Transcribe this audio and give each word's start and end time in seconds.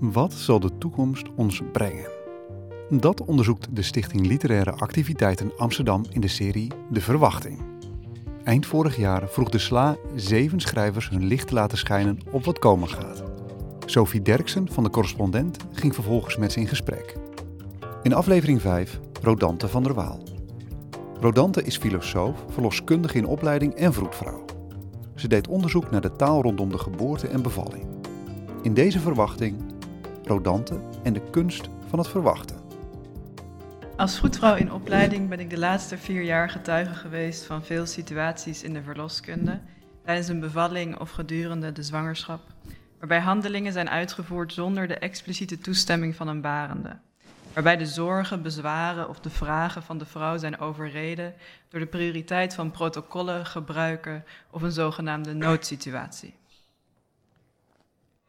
Wat 0.00 0.32
zal 0.32 0.60
de 0.60 0.78
toekomst 0.78 1.26
ons 1.36 1.62
brengen? 1.72 2.10
Dat 2.90 3.24
onderzoekt 3.24 3.76
de 3.76 3.82
Stichting 3.82 4.26
Literaire 4.26 4.72
Activiteiten 4.72 5.52
Amsterdam 5.56 6.04
in 6.10 6.20
de 6.20 6.28
serie 6.28 6.72
De 6.90 7.00
Verwachting. 7.00 7.58
Eind 8.44 8.66
vorig 8.66 8.96
jaar 8.96 9.28
vroeg 9.28 9.48
de 9.48 9.58
SLA 9.58 9.96
zeven 10.14 10.60
schrijvers 10.60 11.08
hun 11.08 11.24
licht 11.24 11.48
te 11.48 11.54
laten 11.54 11.78
schijnen 11.78 12.18
op 12.30 12.44
wat 12.44 12.58
komen 12.58 12.88
gaat. 12.88 13.22
Sophie 13.86 14.22
Derksen 14.22 14.72
van 14.72 14.84
de 14.84 14.90
correspondent 14.90 15.56
ging 15.72 15.94
vervolgens 15.94 16.36
met 16.36 16.52
ze 16.52 16.60
in 16.60 16.68
gesprek. 16.68 17.16
In 18.02 18.14
aflevering 18.14 18.60
5 18.60 19.00
Rodante 19.22 19.68
van 19.68 19.82
der 19.82 19.94
Waal. 19.94 20.22
Rodante 21.20 21.62
is 21.62 21.76
filosoof, 21.76 22.44
verloskundige 22.48 23.18
in 23.18 23.26
opleiding 23.26 23.74
en 23.74 23.92
vroedvrouw. 23.92 24.44
Ze 25.14 25.28
deed 25.28 25.48
onderzoek 25.48 25.90
naar 25.90 26.00
de 26.00 26.16
taal 26.16 26.42
rondom 26.42 26.70
de 26.70 26.78
geboorte 26.78 27.28
en 27.28 27.42
bevalling. 27.42 27.86
In 28.62 28.74
deze 28.74 29.00
verwachting 29.00 29.67
Rodante 30.28 30.80
en 31.02 31.12
de 31.12 31.30
kunst 31.30 31.68
van 31.88 31.98
het 31.98 32.08
verwachten. 32.08 32.56
Als 33.96 34.18
vroedvrouw 34.18 34.54
in 34.54 34.72
opleiding 34.72 35.28
ben 35.28 35.40
ik 35.40 35.50
de 35.50 35.58
laatste 35.58 35.98
vier 35.98 36.22
jaar 36.22 36.50
getuige 36.50 36.94
geweest 36.94 37.44
van 37.44 37.64
veel 37.64 37.86
situaties 37.86 38.62
in 38.62 38.72
de 38.72 38.82
verloskunde, 38.82 39.60
tijdens 40.04 40.28
een 40.28 40.40
bevalling 40.40 40.98
of 40.98 41.10
gedurende 41.10 41.72
de 41.72 41.82
zwangerschap, 41.82 42.40
waarbij 42.98 43.20
handelingen 43.20 43.72
zijn 43.72 43.90
uitgevoerd 43.90 44.52
zonder 44.52 44.88
de 44.88 44.98
expliciete 44.98 45.58
toestemming 45.58 46.14
van 46.14 46.28
een 46.28 46.40
barende. 46.40 46.96
Waarbij 47.52 47.76
de 47.76 47.86
zorgen, 47.86 48.42
bezwaren 48.42 49.08
of 49.08 49.20
de 49.20 49.30
vragen 49.30 49.82
van 49.82 49.98
de 49.98 50.06
vrouw 50.06 50.36
zijn 50.36 50.58
overreden 50.58 51.34
door 51.68 51.80
de 51.80 51.86
prioriteit 51.86 52.54
van 52.54 52.70
protocollen, 52.70 53.46
gebruiken 53.46 54.24
of 54.50 54.62
een 54.62 54.72
zogenaamde 54.72 55.34
noodsituatie. 55.34 56.34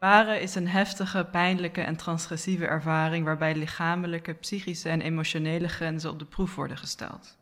Baren 0.00 0.40
is 0.40 0.54
een 0.54 0.68
heftige, 0.68 1.24
pijnlijke 1.30 1.80
en 1.80 1.96
transgressieve 1.96 2.66
ervaring 2.66 3.24
waarbij 3.24 3.54
lichamelijke, 3.54 4.32
psychische 4.32 4.88
en 4.88 5.00
emotionele 5.00 5.68
grenzen 5.68 6.10
op 6.10 6.18
de 6.18 6.24
proef 6.24 6.54
worden 6.54 6.76
gesteld. 6.76 7.38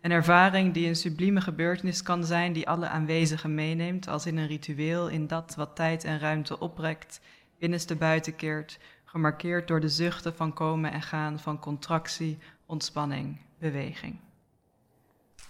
Een 0.00 0.10
ervaring 0.10 0.74
die 0.74 0.88
een 0.88 0.96
sublieme 0.96 1.40
gebeurtenis 1.40 2.02
kan 2.02 2.24
zijn 2.24 2.52
die 2.52 2.68
alle 2.68 2.88
aanwezigen 2.88 3.54
meeneemt 3.54 4.08
als 4.08 4.26
in 4.26 4.36
een 4.36 4.46
ritueel 4.46 5.08
in 5.08 5.26
dat 5.26 5.54
wat 5.54 5.76
tijd 5.76 6.04
en 6.04 6.18
ruimte 6.18 6.58
oprekt, 6.58 7.20
binnenste 7.58 7.96
buiten 7.96 8.36
keert, 8.36 8.78
gemarkeerd 9.04 9.68
door 9.68 9.80
de 9.80 9.88
zuchten 9.88 10.34
van 10.34 10.52
komen 10.52 10.92
en 10.92 11.02
gaan 11.02 11.38
van 11.38 11.58
contractie, 11.58 12.38
ontspanning, 12.66 13.40
beweging. 13.58 14.18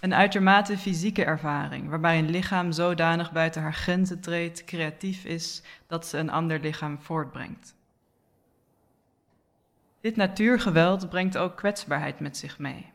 Een 0.03 0.13
uitermate 0.13 0.77
fysieke 0.77 1.23
ervaring, 1.23 1.89
waarbij 1.89 2.19
een 2.19 2.29
lichaam 2.29 2.71
zodanig 2.71 3.31
buiten 3.31 3.61
haar 3.61 3.73
grenzen 3.73 4.19
treedt, 4.19 4.63
creatief 4.63 5.25
is, 5.25 5.61
dat 5.87 6.07
ze 6.07 6.17
een 6.17 6.29
ander 6.29 6.59
lichaam 6.59 7.01
voortbrengt. 7.01 7.75
Dit 10.01 10.15
natuurgeweld 10.15 11.09
brengt 11.09 11.37
ook 11.37 11.55
kwetsbaarheid 11.55 12.19
met 12.19 12.37
zich 12.37 12.59
mee. 12.59 12.91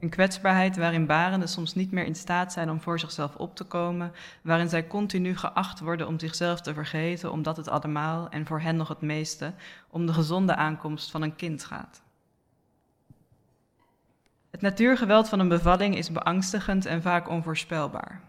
Een 0.00 0.08
kwetsbaarheid 0.08 0.76
waarin 0.76 1.06
barenden 1.06 1.48
soms 1.48 1.74
niet 1.74 1.90
meer 1.90 2.04
in 2.04 2.14
staat 2.14 2.52
zijn 2.52 2.70
om 2.70 2.80
voor 2.80 2.98
zichzelf 2.98 3.36
op 3.36 3.56
te 3.56 3.64
komen, 3.64 4.12
waarin 4.42 4.68
zij 4.68 4.86
continu 4.86 5.36
geacht 5.36 5.80
worden 5.80 6.06
om 6.06 6.18
zichzelf 6.18 6.60
te 6.60 6.74
vergeten, 6.74 7.32
omdat 7.32 7.56
het 7.56 7.68
allemaal, 7.68 8.28
en 8.28 8.46
voor 8.46 8.60
hen 8.60 8.76
nog 8.76 8.88
het 8.88 9.00
meeste, 9.00 9.52
om 9.90 10.06
de 10.06 10.12
gezonde 10.12 10.54
aankomst 10.54 11.10
van 11.10 11.22
een 11.22 11.36
kind 11.36 11.64
gaat. 11.64 12.04
Het 14.56 14.64
natuurgeweld 14.64 15.28
van 15.28 15.40
een 15.40 15.48
bevalling 15.48 15.96
is 15.96 16.12
beangstigend 16.12 16.86
en 16.86 17.02
vaak 17.02 17.28
onvoorspelbaar. 17.28 18.20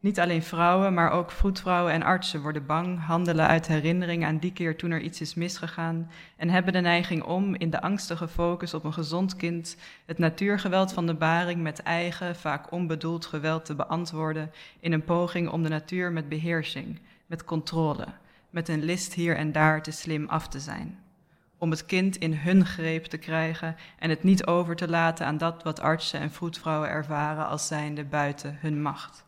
Niet 0.00 0.20
alleen 0.20 0.42
vrouwen, 0.42 0.94
maar 0.94 1.10
ook 1.10 1.30
vroedvrouwen 1.30 1.92
en 1.92 2.02
artsen 2.02 2.42
worden 2.42 2.66
bang, 2.66 3.04
handelen 3.04 3.46
uit 3.46 3.66
herinnering 3.66 4.24
aan 4.24 4.38
die 4.38 4.52
keer 4.52 4.76
toen 4.76 4.90
er 4.90 5.00
iets 5.00 5.20
is 5.20 5.34
misgegaan 5.34 6.10
en 6.36 6.50
hebben 6.50 6.72
de 6.72 6.80
neiging 6.80 7.22
om 7.22 7.54
in 7.54 7.70
de 7.70 7.82
angstige 7.82 8.28
focus 8.28 8.74
op 8.74 8.84
een 8.84 8.92
gezond 8.92 9.36
kind 9.36 9.76
het 10.06 10.18
natuurgeweld 10.18 10.92
van 10.92 11.06
de 11.06 11.14
baring 11.14 11.62
met 11.62 11.82
eigen, 11.82 12.36
vaak 12.36 12.72
onbedoeld 12.72 13.26
geweld 13.26 13.64
te 13.64 13.74
beantwoorden 13.74 14.50
in 14.80 14.92
een 14.92 15.04
poging 15.04 15.48
om 15.48 15.62
de 15.62 15.68
natuur 15.68 16.12
met 16.12 16.28
beheersing, 16.28 17.00
met 17.26 17.44
controle, 17.44 18.06
met 18.50 18.68
een 18.68 18.84
list 18.84 19.14
hier 19.14 19.36
en 19.36 19.52
daar 19.52 19.82
te 19.82 19.90
slim 19.90 20.28
af 20.28 20.48
te 20.48 20.60
zijn 20.60 20.98
om 21.60 21.70
het 21.70 21.86
kind 21.86 22.16
in 22.16 22.34
hun 22.34 22.66
greep 22.66 23.04
te 23.04 23.18
krijgen 23.18 23.76
en 23.98 24.10
het 24.10 24.22
niet 24.22 24.46
over 24.46 24.76
te 24.76 24.88
laten 24.88 25.26
aan 25.26 25.38
dat 25.38 25.62
wat 25.62 25.80
artsen 25.80 26.20
en 26.20 26.30
vroedvrouwen 26.30 26.88
ervaren 26.88 27.46
als 27.46 27.66
zijnde 27.66 28.04
buiten 28.04 28.56
hun 28.60 28.82
macht. 28.82 29.24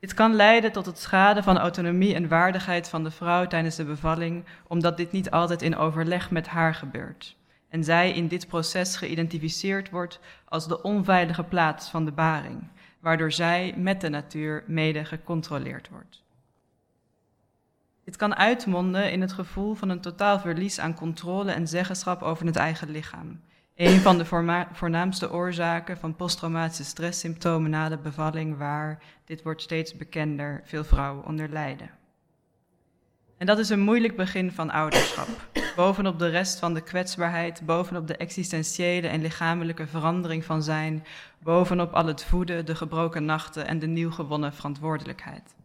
Dit 0.00 0.14
kan 0.14 0.34
leiden 0.34 0.72
tot 0.72 0.86
het 0.86 0.98
schaden 0.98 1.42
van 1.42 1.58
autonomie 1.58 2.14
en 2.14 2.28
waardigheid 2.28 2.88
van 2.88 3.04
de 3.04 3.10
vrouw 3.10 3.46
tijdens 3.46 3.76
de 3.76 3.84
bevalling, 3.84 4.44
omdat 4.66 4.96
dit 4.96 5.12
niet 5.12 5.30
altijd 5.30 5.62
in 5.62 5.76
overleg 5.76 6.30
met 6.30 6.46
haar 6.46 6.74
gebeurt. 6.74 7.36
En 7.68 7.84
zij 7.84 8.12
in 8.12 8.28
dit 8.28 8.46
proces 8.46 8.96
geïdentificeerd 8.96 9.90
wordt 9.90 10.20
als 10.44 10.68
de 10.68 10.82
onveilige 10.82 11.44
plaats 11.44 11.88
van 11.88 12.04
de 12.04 12.12
baring, 12.12 12.68
waardoor 13.00 13.32
zij 13.32 13.74
met 13.76 14.00
de 14.00 14.08
natuur 14.08 14.64
mede 14.66 15.04
gecontroleerd 15.04 15.88
wordt. 15.88 16.22
Dit 18.08 18.16
kan 18.16 18.36
uitmonden 18.36 19.12
in 19.12 19.20
het 19.20 19.32
gevoel 19.32 19.74
van 19.74 19.88
een 19.88 20.00
totaal 20.00 20.40
verlies 20.40 20.80
aan 20.80 20.94
controle 20.94 21.50
en 21.50 21.68
zeggenschap 21.68 22.22
over 22.22 22.46
het 22.46 22.56
eigen 22.56 22.90
lichaam. 22.90 23.40
Een 23.74 24.00
van 24.00 24.18
de 24.18 24.24
voornaamste 24.72 25.32
oorzaken 25.32 25.98
van 25.98 26.16
posttraumatische 26.16 26.84
stresssymptomen 26.84 27.70
na 27.70 27.88
de 27.88 27.98
bevalling, 27.98 28.58
waar, 28.58 29.02
dit 29.24 29.42
wordt 29.42 29.62
steeds 29.62 29.96
bekender, 29.96 30.60
veel 30.64 30.84
vrouwen 30.84 31.24
onder 31.24 31.48
lijden. 31.48 31.90
En 33.38 33.46
dat 33.46 33.58
is 33.58 33.68
een 33.68 33.80
moeilijk 33.80 34.16
begin 34.16 34.52
van 34.52 34.70
ouderschap. 34.70 35.28
Bovenop 35.76 36.18
de 36.18 36.28
rest 36.28 36.58
van 36.58 36.74
de 36.74 36.82
kwetsbaarheid, 36.82 37.62
bovenop 37.66 38.06
de 38.06 38.16
existentiële 38.16 39.08
en 39.08 39.20
lichamelijke 39.20 39.86
verandering 39.86 40.44
van 40.44 40.62
zijn, 40.62 41.04
bovenop 41.38 41.92
al 41.92 42.06
het 42.06 42.24
voeden, 42.24 42.66
de 42.66 42.74
gebroken 42.74 43.24
nachten 43.24 43.66
en 43.66 43.78
de 43.78 43.86
nieuw 43.86 44.10
gewonnen 44.10 44.52
verantwoordelijkheid. 44.52 45.56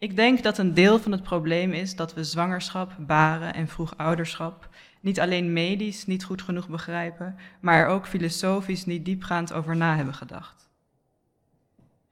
Ik 0.00 0.16
denk 0.16 0.42
dat 0.42 0.58
een 0.58 0.74
deel 0.74 0.98
van 0.98 1.12
het 1.12 1.22
probleem 1.22 1.72
is 1.72 1.96
dat 1.96 2.14
we 2.14 2.24
zwangerschap, 2.24 2.92
baren 2.98 3.54
en 3.54 3.68
vroeg 3.68 3.96
ouderschap 3.96 4.68
niet 5.00 5.20
alleen 5.20 5.52
medisch 5.52 6.06
niet 6.06 6.24
goed 6.24 6.42
genoeg 6.42 6.68
begrijpen, 6.68 7.36
maar 7.60 7.78
er 7.78 7.86
ook 7.86 8.06
filosofisch 8.06 8.86
niet 8.86 9.04
diepgaand 9.04 9.52
over 9.52 9.76
na 9.76 9.96
hebben 9.96 10.14
gedacht. 10.14 10.68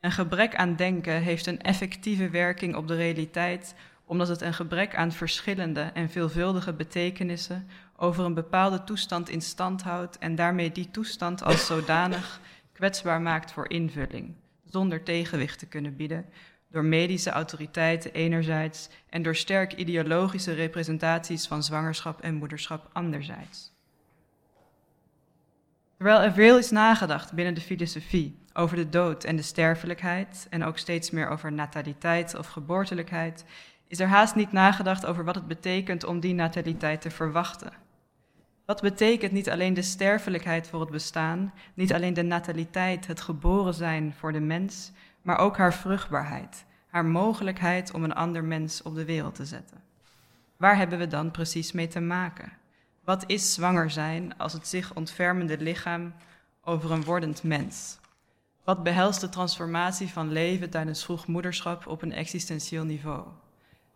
Een 0.00 0.12
gebrek 0.12 0.56
aan 0.56 0.76
denken 0.76 1.22
heeft 1.22 1.46
een 1.46 1.62
effectieve 1.62 2.30
werking 2.30 2.76
op 2.76 2.88
de 2.88 2.96
realiteit, 2.96 3.74
omdat 4.04 4.28
het 4.28 4.40
een 4.40 4.54
gebrek 4.54 4.96
aan 4.96 5.12
verschillende 5.12 5.80
en 5.80 6.10
veelvuldige 6.10 6.72
betekenissen 6.72 7.68
over 7.96 8.24
een 8.24 8.34
bepaalde 8.34 8.84
toestand 8.84 9.28
in 9.28 9.42
stand 9.42 9.82
houdt 9.82 10.18
en 10.18 10.34
daarmee 10.34 10.72
die 10.72 10.90
toestand 10.90 11.42
als 11.42 11.66
zodanig 11.66 12.40
kwetsbaar 12.72 13.20
maakt 13.20 13.52
voor 13.52 13.70
invulling, 13.70 14.34
zonder 14.64 15.02
tegenwicht 15.02 15.58
te 15.58 15.66
kunnen 15.66 15.96
bieden, 15.96 16.24
door 16.70 16.84
medische 16.84 17.30
autoriteiten 17.30 18.12
enerzijds 18.12 18.88
en 19.08 19.22
door 19.22 19.36
sterk 19.36 19.72
ideologische 19.72 20.52
representaties 20.52 21.46
van 21.46 21.62
zwangerschap 21.62 22.20
en 22.20 22.34
moederschap 22.34 22.90
anderzijds. 22.92 23.76
Terwijl 25.96 26.20
er 26.20 26.32
veel 26.32 26.58
is 26.58 26.70
nagedacht 26.70 27.32
binnen 27.32 27.54
de 27.54 27.60
filosofie 27.60 28.38
over 28.52 28.76
de 28.76 28.88
dood 28.88 29.24
en 29.24 29.36
de 29.36 29.42
sterfelijkheid 29.42 30.46
en 30.50 30.64
ook 30.64 30.78
steeds 30.78 31.10
meer 31.10 31.28
over 31.28 31.52
nataliteit 31.52 32.34
of 32.34 32.46
geboortelijkheid, 32.46 33.44
is 33.88 34.00
er 34.00 34.08
haast 34.08 34.34
niet 34.34 34.52
nagedacht 34.52 35.06
over 35.06 35.24
wat 35.24 35.34
het 35.34 35.46
betekent 35.46 36.04
om 36.04 36.20
die 36.20 36.34
nataliteit 36.34 37.00
te 37.00 37.10
verwachten. 37.10 37.72
Wat 38.64 38.80
betekent 38.80 39.32
niet 39.32 39.50
alleen 39.50 39.74
de 39.74 39.82
sterfelijkheid 39.82 40.68
voor 40.68 40.80
het 40.80 40.90
bestaan, 40.90 41.52
niet 41.74 41.92
alleen 41.92 42.14
de 42.14 42.22
nataliteit, 42.22 43.06
het 43.06 43.20
geboren 43.20 43.74
zijn 43.74 44.14
voor 44.18 44.32
de 44.32 44.40
mens, 44.40 44.92
maar 45.28 45.38
ook 45.38 45.56
haar 45.56 45.74
vruchtbaarheid, 45.74 46.64
haar 46.86 47.04
mogelijkheid 47.04 47.92
om 47.92 48.04
een 48.04 48.14
ander 48.14 48.44
mens 48.44 48.82
op 48.82 48.94
de 48.94 49.04
wereld 49.04 49.34
te 49.34 49.44
zetten. 49.44 49.82
Waar 50.56 50.76
hebben 50.76 50.98
we 50.98 51.06
dan 51.06 51.30
precies 51.30 51.72
mee 51.72 51.88
te 51.88 52.00
maken? 52.00 52.52
Wat 53.04 53.24
is 53.26 53.54
zwanger 53.54 53.90
zijn 53.90 54.38
als 54.38 54.52
het 54.52 54.68
zich 54.68 54.94
ontfermende 54.94 55.58
lichaam 55.58 56.14
over 56.64 56.92
een 56.92 57.04
wordend 57.04 57.42
mens? 57.42 57.98
Wat 58.64 58.82
behelst 58.82 59.20
de 59.20 59.28
transformatie 59.28 60.08
van 60.08 60.32
leven 60.32 60.70
tijdens 60.70 61.04
vroegmoederschap 61.04 61.86
op 61.86 62.02
een 62.02 62.12
existentieel 62.12 62.84
niveau? 62.84 63.26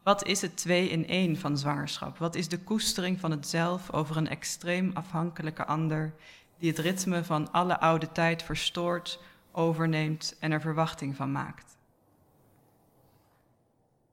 Wat 0.02 0.26
is 0.26 0.40
het 0.40 0.56
twee 0.56 0.88
in 0.88 1.08
één 1.08 1.36
van 1.36 1.58
zwangerschap? 1.58 2.18
Wat 2.18 2.34
is 2.34 2.48
de 2.48 2.58
koestering 2.58 3.20
van 3.20 3.30
het 3.30 3.46
zelf 3.48 3.92
over 3.92 4.16
een 4.16 4.28
extreem 4.28 4.90
afhankelijke 4.94 5.64
ander 5.64 6.14
die 6.58 6.70
het 6.70 6.78
ritme 6.78 7.24
van 7.24 7.52
alle 7.52 7.80
oude 7.80 8.12
tijd 8.12 8.42
verstoort, 8.42 9.18
overneemt 9.52 10.36
en 10.40 10.52
er 10.52 10.60
verwachting 10.60 11.16
van 11.16 11.32
maakt. 11.32 11.76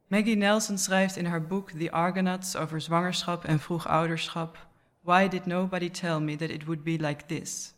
Maggie 0.08 0.36
Nelson 0.36 0.78
schrijft 0.78 1.16
in 1.16 1.26
haar 1.26 1.44
boek 1.44 1.72
The 1.72 1.92
Argonauts 1.92 2.56
over 2.56 2.82
zwangerschap 2.82 3.44
en 3.44 3.60
vroegouderschap: 3.60 4.68
Why 5.02 5.28
did 5.28 5.46
nobody 5.46 5.90
tell 5.90 6.20
me 6.20 6.36
that 6.36 6.50
it 6.50 6.66
would 6.66 6.84
be 6.84 6.98
like 7.00 7.26
this? 7.26 7.74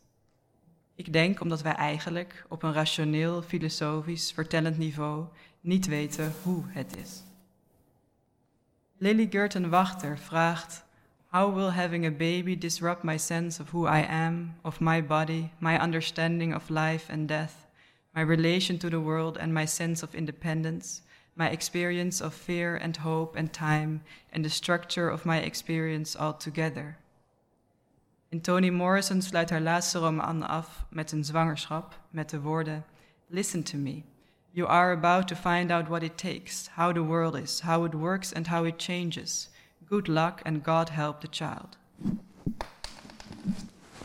Ik 0.94 1.12
denk 1.12 1.40
omdat 1.40 1.62
wij 1.62 1.74
eigenlijk 1.74 2.44
op 2.48 2.62
een 2.62 2.72
rationeel, 2.72 3.42
filosofisch, 3.42 4.32
vertellend 4.32 4.78
niveau 4.78 5.26
niet 5.60 5.86
weten 5.86 6.32
hoe 6.42 6.64
het 6.68 6.96
is. 6.96 7.22
Lily 8.96 9.26
Gurton 9.30 9.68
Wachter 9.68 10.18
vraagt: 10.18 10.84
How 11.32 11.48
will 11.48 11.70
having 11.70 12.04
a 12.04 12.10
baby 12.10 12.54
disrupt 12.54 13.04
my 13.04 13.16
sense 13.16 13.58
of 13.58 13.70
who 13.70 13.86
I 13.86 14.00
am, 14.00 14.56
of 14.66 14.82
my 14.82 15.00
body, 15.00 15.50
my 15.60 15.78
understanding 15.80 16.52
of 16.52 16.70
life 16.70 17.06
and 17.08 17.26
death, 17.26 17.66
my 18.14 18.20
relation 18.20 18.78
to 18.80 18.90
the 18.90 19.00
world 19.00 19.38
and 19.38 19.54
my 19.54 19.64
sense 19.64 20.02
of 20.02 20.14
independence, 20.14 21.00
my 21.34 21.48
experience 21.48 22.20
of 22.20 22.34
fear 22.34 22.76
and 22.76 22.98
hope 22.98 23.34
and 23.34 23.50
time, 23.50 24.02
and 24.30 24.44
the 24.44 24.50
structure 24.50 25.08
of 25.08 25.24
my 25.24 25.38
experience 25.38 26.14
altogether? 26.14 26.98
En 28.30 28.40
Toni 28.40 28.68
Morrison 28.68 29.22
sluit 29.22 29.50
haar 29.50 29.60
laatste 29.60 30.00
roman 30.00 30.42
af 30.42 30.84
met 30.90 31.12
een 31.12 31.24
zwangerschap 31.24 31.98
met 32.10 32.30
de 32.30 32.40
woorden: 32.40 32.84
Listen 33.30 33.62
to 33.62 33.78
me. 33.78 34.02
You 34.50 34.68
are 34.68 34.92
about 34.92 35.28
to 35.28 35.34
find 35.34 35.70
out 35.70 35.88
what 35.88 36.02
it 36.02 36.18
takes, 36.18 36.68
how 36.76 36.92
the 36.92 37.04
world 37.04 37.34
is, 37.36 37.60
how 37.60 37.86
it 37.86 37.94
works, 37.94 38.34
and 38.34 38.46
how 38.46 38.66
it 38.66 38.78
changes. 38.78 39.48
Good 39.92 40.08
luck 40.08 40.40
and 40.42 40.64
God 40.64 40.90
help 40.90 41.20
the 41.20 41.26
child. 41.30 41.78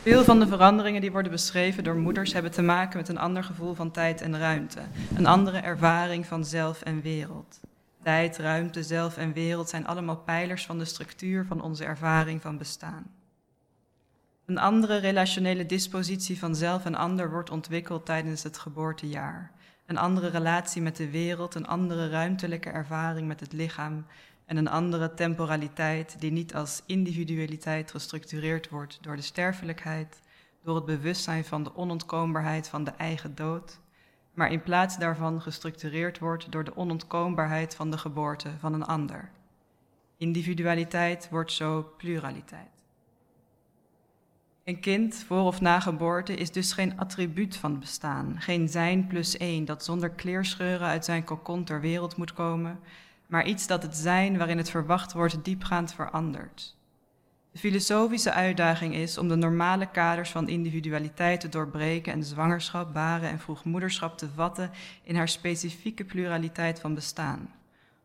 Veel 0.02 0.24
van 0.24 0.40
de 0.40 0.48
veranderingen 0.48 1.02
die 1.02 1.12
worden 1.12 1.32
beschreven 1.32 1.84
door 1.84 1.96
moeders 1.96 2.34
hebben 2.34 2.52
te 2.52 2.62
maken 2.62 2.98
met 2.98 3.10
een 3.10 3.18
ander 3.18 3.44
gevoel 3.44 3.74
van 3.74 3.92
tijd 3.92 4.22
en 4.22 4.38
ruimte, 4.38 4.82
een 5.16 5.26
andere 5.26 5.58
ervaring 5.58 6.26
van 6.26 6.46
zelf 6.46 6.82
en 6.82 7.02
wereld. 7.02 7.60
Tijd, 8.04 8.38
ruimte, 8.38 8.84
zelf 8.84 9.18
en 9.18 9.34
wereld 9.34 9.70
zijn 9.70 9.88
allemaal 9.88 10.18
pijlers 10.18 10.66
van 10.66 10.78
de 10.78 10.86
structuur 10.86 11.46
van 11.46 11.62
onze 11.62 11.86
ervaring 11.86 12.42
van 12.42 12.58
bestaan. 12.58 13.12
Een 14.46 14.58
andere 14.58 14.98
relationele 14.98 15.66
dispositie 15.66 16.40
van 16.40 16.56
zelf 16.56 16.86
en 16.86 16.96
ander 16.96 17.32
wordt 17.32 17.50
ontwikkeld 17.50 18.06
tijdens 18.06 18.44
het 18.44 18.58
geboortejaar. 18.58 19.52
Een 19.86 19.98
andere 19.98 20.28
relatie 20.28 20.82
met 20.82 20.96
de 20.96 21.10
wereld, 21.10 21.56
een 21.56 21.68
andere 21.68 22.10
ruimtelijke 22.10 22.70
ervaring 22.70 23.28
met 23.28 23.40
het 23.40 23.54
lichaam 23.54 24.06
en 24.48 24.58
een 24.58 24.68
andere 24.68 25.14
temporaliteit 25.14 26.20
die 26.20 26.32
niet 26.32 26.56
als 26.56 26.84
individualiteit 26.86 27.92
gestructureerd 27.92 28.70
wordt 28.70 28.98
door 29.02 29.16
de 29.16 29.22
sterfelijkheid, 29.22 30.22
door 30.64 30.76
het 30.76 30.86
bewustzijn 30.86 31.46
van 31.46 31.64
de 31.64 31.76
onontkoombaarheid 31.76 32.68
van 32.68 32.84
de 32.84 32.92
eigen 32.92 33.36
dood, 33.36 33.80
maar 34.34 34.52
in 34.52 34.64
plaats 34.64 34.98
daarvan 34.98 35.42
gestructureerd 35.42 36.20
wordt 36.20 36.52
door 36.52 36.64
de 36.64 36.76
onontkoombaarheid 36.76 37.76
van 37.76 37.92
de 37.92 37.98
geboorte 37.98 38.50
van 38.60 38.74
een 38.74 38.86
ander. 38.86 39.30
Individualiteit 40.18 41.30
wordt 41.30 41.52
zo 41.52 41.94
pluraliteit. 41.98 42.70
Een 44.64 44.80
kind, 44.80 45.16
voor 45.16 45.42
of 45.44 45.62
na 45.62 45.80
geboorte, 45.80 46.34
is 46.34 46.52
dus 46.52 46.74
geen 46.74 47.00
attribuut 47.00 47.58
van 47.58 47.80
bestaan, 47.80 48.36
geen 48.42 48.70
zijn 48.70 49.08
plus 49.08 49.38
één 49.38 49.66
dat 49.66 49.84
zonder 49.84 50.10
kleerscheuren 50.10 50.88
uit 50.88 51.06
zijn 51.06 51.24
kokon 51.24 51.64
ter 51.64 51.82
wereld 51.82 52.16
moet 52.16 52.34
komen, 52.34 52.80
maar 53.28 53.46
iets 53.46 53.68
dat 53.68 53.84
het 53.84 53.96
zijn 53.96 54.38
waarin 54.38 54.58
het 54.58 54.70
verwacht 54.70 55.14
wordt 55.14 55.44
diepgaand 55.44 55.94
verandert. 55.94 56.78
De 57.52 57.60
filosofische 57.60 58.32
uitdaging 58.32 58.96
is 58.96 59.18
om 59.18 59.28
de 59.28 59.36
normale 59.36 59.92
kaders 59.92 60.30
van 60.30 60.48
individualiteit 60.48 61.40
te 61.40 61.50
doorbreken 61.50 62.14
en 62.14 62.24
zwangerschap, 62.24 62.94
baren 62.94 63.30
en 63.30 63.40
vroegmoederschap 63.40 64.18
te 64.18 64.30
vatten 64.36 64.72
in 65.04 65.16
haar 65.16 65.28
specifieke 65.28 66.04
pluraliteit 66.04 66.80
van 66.80 66.94
bestaan. 66.94 67.54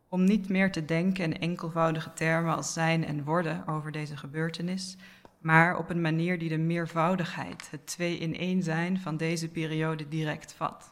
Om 0.08 0.24
niet 0.24 0.48
meer 0.48 0.72
te 0.72 0.84
denken 0.84 1.24
in 1.24 1.38
enkelvoudige 1.40 2.12
termen 2.12 2.56
als 2.56 2.72
zijn 2.72 3.04
en 3.04 3.24
worden 3.24 3.66
over 3.66 3.92
deze 3.92 4.16
gebeurtenis, 4.16 4.96
maar 5.40 5.78
op 5.78 5.90
een 5.90 6.00
manier 6.00 6.38
die 6.38 6.48
de 6.48 6.58
meervoudigheid, 6.58 7.68
het 7.70 7.86
twee 7.86 8.18
in 8.18 8.36
één 8.36 8.62
zijn 8.62 9.00
van 9.00 9.16
deze 9.16 9.48
periode 9.48 10.08
direct 10.08 10.52
vat. 10.52 10.91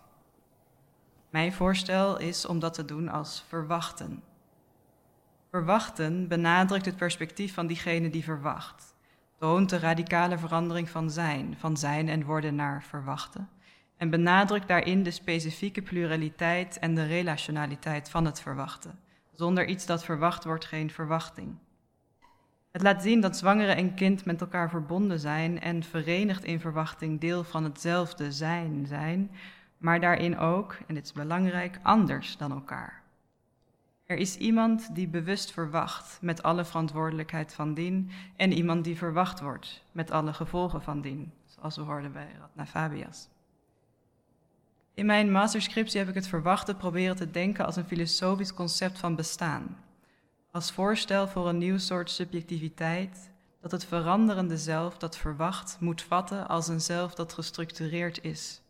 Mijn 1.30 1.52
voorstel 1.52 2.18
is 2.18 2.46
om 2.46 2.58
dat 2.58 2.74
te 2.74 2.84
doen 2.84 3.08
als 3.08 3.44
verwachten. 3.48 4.22
Verwachten 5.50 6.28
benadrukt 6.28 6.84
het 6.84 6.96
perspectief 6.96 7.54
van 7.54 7.66
diegene 7.66 8.10
die 8.10 8.24
verwacht, 8.24 8.94
toont 9.38 9.70
de 9.70 9.78
radicale 9.78 10.38
verandering 10.38 10.88
van 10.88 11.10
zijn, 11.10 11.56
van 11.58 11.76
zijn 11.76 12.08
en 12.08 12.24
worden 12.24 12.54
naar 12.54 12.82
verwachten, 12.82 13.48
en 13.96 14.10
benadrukt 14.10 14.68
daarin 14.68 15.02
de 15.02 15.10
specifieke 15.10 15.82
pluraliteit 15.82 16.78
en 16.78 16.94
de 16.94 17.06
relationaliteit 17.06 18.10
van 18.10 18.24
het 18.24 18.40
verwachten. 18.40 18.98
Zonder 19.34 19.66
iets 19.66 19.86
dat 19.86 20.04
verwacht 20.04 20.44
wordt, 20.44 20.64
geen 20.64 20.90
verwachting. 20.90 21.56
Het 22.70 22.82
laat 22.82 23.02
zien 23.02 23.20
dat 23.20 23.36
zwangere 23.36 23.72
en 23.72 23.94
kind 23.94 24.24
met 24.24 24.40
elkaar 24.40 24.70
verbonden 24.70 25.20
zijn 25.20 25.60
en 25.60 25.82
verenigd 25.82 26.44
in 26.44 26.60
verwachting 26.60 27.20
deel 27.20 27.44
van 27.44 27.64
hetzelfde 27.64 28.32
zijn 28.32 28.86
zijn, 28.86 29.30
maar 29.80 30.00
daarin 30.00 30.38
ook, 30.38 30.76
en 30.86 30.94
dit 30.94 31.04
is 31.04 31.12
belangrijk, 31.12 31.78
anders 31.82 32.36
dan 32.36 32.50
elkaar. 32.50 33.02
Er 34.06 34.16
is 34.16 34.36
iemand 34.36 34.94
die 34.94 35.08
bewust 35.08 35.52
verwacht 35.52 36.18
met 36.20 36.42
alle 36.42 36.64
verantwoordelijkheid 36.64 37.54
van 37.54 37.74
dien 37.74 38.10
en 38.36 38.52
iemand 38.52 38.84
die 38.84 38.96
verwacht 38.96 39.40
wordt 39.40 39.84
met 39.92 40.10
alle 40.10 40.32
gevolgen 40.32 40.82
van 40.82 41.00
dien, 41.00 41.32
zoals 41.46 41.76
we 41.76 41.82
hoorden 41.82 42.12
bij 42.12 42.28
Radna 42.40 42.66
Fabias. 42.66 43.28
In 44.94 45.06
mijn 45.06 45.32
masterscriptie 45.32 45.98
heb 45.98 46.08
ik 46.08 46.14
het 46.14 46.26
verwachten 46.26 46.76
proberen 46.76 47.16
te 47.16 47.30
denken 47.30 47.66
als 47.66 47.76
een 47.76 47.84
filosofisch 47.84 48.54
concept 48.54 48.98
van 48.98 49.16
bestaan, 49.16 49.76
als 50.50 50.72
voorstel 50.72 51.28
voor 51.28 51.48
een 51.48 51.58
nieuw 51.58 51.78
soort 51.78 52.10
subjectiviteit 52.10 53.30
dat 53.60 53.70
het 53.70 53.84
veranderende 53.84 54.56
zelf 54.56 54.98
dat 54.98 55.16
verwacht 55.16 55.76
moet 55.80 56.02
vatten 56.02 56.48
als 56.48 56.68
een 56.68 56.80
zelf 56.80 57.14
dat 57.14 57.32
gestructureerd 57.32 58.22
is. 58.22 58.60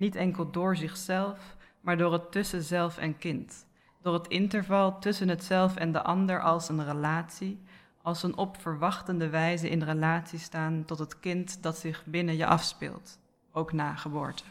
Niet 0.00 0.14
enkel 0.14 0.50
door 0.50 0.76
zichzelf, 0.76 1.56
maar 1.80 1.96
door 1.96 2.12
het 2.12 2.32
tussen 2.32 2.62
zelf 2.62 2.98
en 2.98 3.18
kind. 3.18 3.66
Door 4.02 4.14
het 4.14 4.28
interval 4.28 4.98
tussen 4.98 5.28
het 5.28 5.44
zelf 5.44 5.76
en 5.76 5.92
de 5.92 6.02
ander 6.02 6.42
als 6.42 6.68
een 6.68 6.84
relatie, 6.84 7.60
als 8.02 8.22
een 8.22 8.36
op 8.36 8.60
verwachtende 8.60 9.28
wijze 9.28 9.70
in 9.70 9.82
relatie 9.82 10.38
staan 10.38 10.84
tot 10.84 10.98
het 10.98 11.20
kind 11.20 11.62
dat 11.62 11.78
zich 11.78 12.04
binnen 12.04 12.36
je 12.36 12.46
afspeelt, 12.46 13.18
ook 13.52 13.72
na 13.72 13.94
geboorte. 13.94 14.44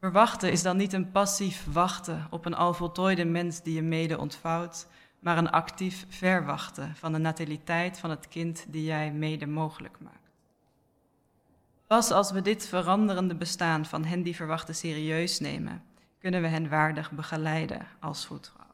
Verwachten 0.00 0.52
is 0.52 0.62
dan 0.62 0.76
niet 0.76 0.92
een 0.92 1.10
passief 1.10 1.66
wachten 1.72 2.26
op 2.30 2.44
een 2.44 2.54
al 2.54 2.74
voltooide 2.74 3.24
mens 3.24 3.62
die 3.62 3.74
je 3.74 3.82
mede 3.82 4.18
ontvouwt, 4.18 4.86
maar 5.18 5.38
een 5.38 5.50
actief 5.50 6.06
verwachten 6.08 6.96
van 6.96 7.12
de 7.12 7.18
nataliteit 7.18 7.98
van 7.98 8.10
het 8.10 8.28
kind 8.28 8.66
die 8.68 8.84
jij 8.84 9.12
mede 9.12 9.46
mogelijk 9.46 9.96
maakt. 10.00 10.25
Pas 11.86 12.10
als 12.10 12.30
we 12.30 12.42
dit 12.42 12.66
veranderende 12.66 13.34
bestaan 13.34 13.86
van 13.86 14.04
hen 14.04 14.22
die 14.22 14.36
verwachten 14.36 14.74
serieus 14.74 15.40
nemen, 15.40 15.82
kunnen 16.18 16.42
we 16.42 16.48
hen 16.48 16.68
waardig 16.68 17.10
begeleiden 17.10 17.86
als 18.00 18.26
voetvrouw. 18.26 18.64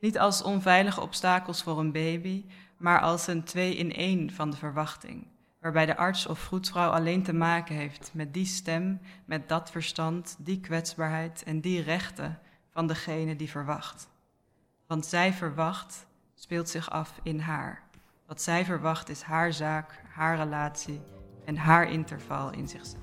Niet 0.00 0.18
als 0.18 0.42
onveilige 0.42 1.00
obstakels 1.00 1.62
voor 1.62 1.78
een 1.78 1.92
baby, 1.92 2.44
maar 2.76 3.00
als 3.00 3.26
een 3.26 3.44
twee 3.44 3.76
in 3.76 3.94
één 3.94 4.30
van 4.30 4.50
de 4.50 4.56
verwachting 4.56 5.26
waarbij 5.60 5.86
de 5.86 5.96
arts 5.96 6.26
of 6.26 6.38
vroedvrouw 6.38 6.90
alleen 6.90 7.22
te 7.22 7.32
maken 7.32 7.74
heeft 7.74 8.10
met 8.14 8.34
die 8.34 8.46
stem, 8.46 9.00
met 9.24 9.48
dat 9.48 9.70
verstand, 9.70 10.36
die 10.38 10.60
kwetsbaarheid 10.60 11.42
en 11.42 11.60
die 11.60 11.82
rechten 11.82 12.38
van 12.70 12.86
degene 12.86 13.36
die 13.36 13.50
verwacht. 13.50 14.08
Want 14.86 15.06
zij 15.06 15.32
verwacht 15.32 16.06
speelt 16.34 16.68
zich 16.68 16.90
af 16.90 17.20
in 17.22 17.40
haar. 17.40 17.82
Wat 18.26 18.42
zij 18.42 18.64
verwacht 18.64 19.08
is 19.08 19.22
haar 19.22 19.52
zaak, 19.52 20.02
haar 20.12 20.36
relatie 20.36 21.00
en 21.44 21.56
haar 21.56 21.90
interval 21.90 22.52
in 22.52 22.68
zichzelf. 22.68 23.02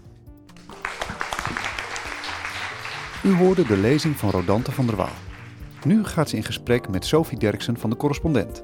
U 3.24 3.34
hoorde 3.34 3.64
de 3.64 3.78
lezing 3.78 4.16
van 4.16 4.30
Rodante 4.30 4.72
van 4.72 4.86
der 4.86 4.96
Waal. 4.96 5.16
Nu 5.84 6.04
gaat 6.06 6.30
ze 6.30 6.36
in 6.36 6.44
gesprek 6.44 6.90
met 6.90 7.06
Sophie 7.06 7.40
Derksen 7.40 7.78
van 7.78 7.90
de 7.90 7.96
correspondent 7.96 8.64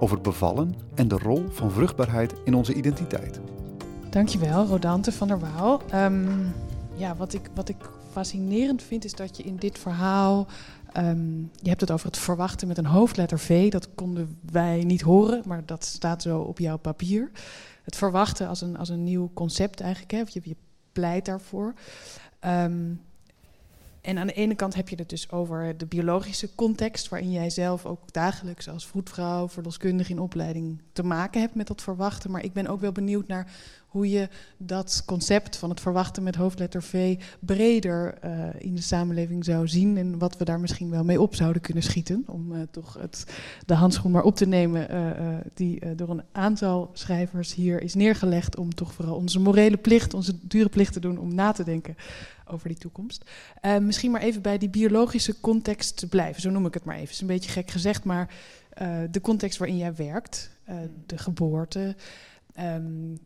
over 0.00 0.14
het 0.14 0.24
bevallen 0.24 0.74
en 0.94 1.08
de 1.08 1.18
rol 1.18 1.44
van 1.50 1.70
vruchtbaarheid 1.70 2.34
in 2.44 2.54
onze 2.54 2.74
identiteit. 2.74 3.40
Dankjewel, 4.10 4.66
Rodante 4.66 5.12
van 5.12 5.28
der 5.28 5.38
Waal. 5.38 5.82
Ehm, 5.90 6.46
ja, 6.94 7.16
wat 7.16 7.32
ik, 7.32 7.50
wat 7.54 7.68
ik 7.68 7.76
fascinerend 8.10 8.82
vind 8.82 9.04
is 9.04 9.12
dat 9.12 9.36
je 9.36 9.42
in 9.42 9.56
dit 9.56 9.78
verhaal. 9.78 10.46
Um, 10.96 11.50
je 11.60 11.68
hebt 11.68 11.80
het 11.80 11.90
over 11.90 12.06
het 12.06 12.18
verwachten 12.18 12.68
met 12.68 12.78
een 12.78 12.86
hoofdletter 12.86 13.38
V. 13.38 13.70
Dat 13.70 13.88
konden 13.94 14.38
wij 14.50 14.84
niet 14.84 15.00
horen, 15.00 15.42
maar 15.46 15.62
dat 15.66 15.84
staat 15.84 16.22
zo 16.22 16.38
op 16.38 16.58
jouw 16.58 16.76
papier. 16.76 17.30
Het 17.84 17.96
verwachten 17.96 18.48
als 18.48 18.60
een, 18.60 18.76
als 18.76 18.88
een 18.88 19.04
nieuw 19.04 19.30
concept 19.34 19.80
eigenlijk. 19.80 20.12
Hè? 20.12 20.18
Je, 20.18 20.40
je 20.42 20.56
pleit 20.92 21.24
daarvoor. 21.24 21.74
Um, 22.40 23.00
en 24.00 24.18
aan 24.18 24.26
de 24.26 24.32
ene 24.32 24.54
kant 24.54 24.74
heb 24.74 24.88
je 24.88 24.96
het 24.96 25.08
dus 25.08 25.30
over 25.30 25.76
de 25.76 25.86
biologische 25.86 26.54
context, 26.54 27.08
waarin 27.08 27.30
jij 27.30 27.50
zelf 27.50 27.86
ook 27.86 28.12
dagelijks 28.12 28.68
als 28.68 28.86
vroedvrouw, 28.86 29.48
verloskundige 29.48 30.10
in 30.10 30.18
opleiding 30.18 30.82
te 30.92 31.02
maken 31.02 31.40
hebt 31.40 31.54
met 31.54 31.66
dat 31.66 31.82
verwachten. 31.82 32.30
Maar 32.30 32.44
ik 32.44 32.52
ben 32.52 32.66
ook 32.66 32.80
wel 32.80 32.92
benieuwd 32.92 33.26
naar 33.26 33.52
hoe 33.94 34.10
je 34.10 34.28
dat 34.56 35.02
concept 35.06 35.56
van 35.56 35.70
het 35.70 35.80
verwachten 35.80 36.22
met 36.22 36.34
hoofdletter 36.34 36.82
V 36.82 37.20
breder 37.40 38.18
uh, 38.24 38.48
in 38.58 38.74
de 38.74 38.82
samenleving 38.82 39.44
zou 39.44 39.68
zien 39.68 39.96
en 39.96 40.18
wat 40.18 40.36
we 40.36 40.44
daar 40.44 40.60
misschien 40.60 40.90
wel 40.90 41.04
mee 41.04 41.20
op 41.20 41.34
zouden 41.34 41.62
kunnen 41.62 41.82
schieten. 41.82 42.24
Om 42.26 42.52
uh, 42.52 42.58
toch 42.70 42.96
het, 43.00 43.26
de 43.66 43.74
handschoen 43.74 44.10
maar 44.10 44.22
op 44.22 44.36
te 44.36 44.46
nemen 44.46 44.94
uh, 44.94 45.36
die 45.54 45.94
door 45.94 46.10
een 46.10 46.22
aantal 46.32 46.90
schrijvers 46.92 47.54
hier 47.54 47.82
is 47.82 47.94
neergelegd 47.94 48.56
om 48.56 48.74
toch 48.74 48.92
vooral 48.92 49.16
onze 49.16 49.40
morele 49.40 49.76
plicht, 49.76 50.14
onze 50.14 50.34
dure 50.42 50.68
plicht 50.68 50.92
te 50.92 51.00
doen 51.00 51.18
om 51.18 51.34
na 51.34 51.52
te 51.52 51.64
denken 51.64 51.96
over 52.46 52.68
die 52.68 52.78
toekomst. 52.78 53.24
misschien 53.80 54.10
maar 54.10 54.20
even 54.20 54.42
bij 54.42 54.58
die 54.58 54.70
biologische 54.70 55.40
context 55.40 55.96
te 55.96 56.08
blijven, 56.08 56.42
zo 56.42 56.50
noem 56.50 56.66
ik 56.66 56.74
het 56.74 56.84
maar 56.84 56.94
even. 56.94 57.06
Het 57.06 57.14
is 57.14 57.20
een 57.20 57.26
beetje 57.26 57.50
gek 57.50 57.70
gezegd, 57.70 58.04
maar 58.04 58.34
de 59.10 59.20
context 59.20 59.58
waarin 59.58 59.76
jij 59.76 59.94
werkt, 59.94 60.50
de 61.06 61.18
geboorte. 61.18 61.96
Um, 62.60 63.18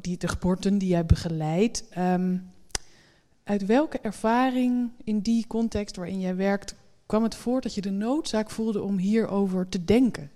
die, 0.00 0.16
de 0.16 0.28
geboorten 0.28 0.78
die 0.78 0.88
jij 0.88 1.06
begeleidt. 1.06 1.84
Um, 1.98 2.50
uit 3.44 3.66
welke 3.66 3.98
ervaring 3.98 4.90
in 5.04 5.20
die 5.20 5.46
context 5.46 5.96
waarin 5.96 6.20
jij 6.20 6.36
werkt 6.36 6.74
kwam 7.06 7.22
het 7.22 7.34
voort 7.34 7.62
dat 7.62 7.74
je 7.74 7.80
de 7.80 7.90
noodzaak 7.90 8.50
voelde 8.50 8.82
om 8.82 8.98
hierover 8.98 9.68
te 9.68 9.84
denken? 9.84 10.30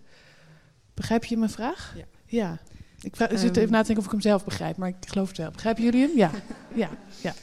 Begrijp 0.94 1.24
je 1.24 1.36
mijn 1.36 1.50
vraag? 1.50 1.94
Ja. 1.96 2.04
ja. 2.26 2.58
Ik 3.00 3.16
vraag, 3.16 3.38
zit 3.38 3.56
even 3.56 3.70
na 3.70 3.80
te 3.80 3.86
denken 3.86 3.96
of 3.96 4.04
ik 4.04 4.10
hem 4.10 4.20
zelf 4.20 4.44
begrijp, 4.44 4.76
maar 4.76 4.88
ik 4.88 4.96
geloof 5.08 5.28
het 5.28 5.36
wel. 5.36 5.50
Begrijpen 5.50 5.82
jullie 5.82 6.00
hem? 6.00 6.16
Ja. 6.16 6.30
ja. 6.82 6.90
ja. 7.22 7.34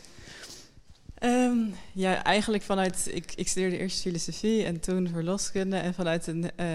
Um, 1.22 1.74
ja, 1.94 2.24
eigenlijk 2.24 2.64
vanuit. 2.64 3.10
Ik, 3.14 3.34
ik 3.36 3.48
studeerde 3.48 3.78
eerst 3.78 4.02
filosofie 4.02 4.66
en 4.66 4.80
toen 4.80 5.08
verloskunde. 5.08 5.78
En 5.78 5.94
vanuit 5.94 6.28
een 6.28 6.44
uh, 6.60 6.68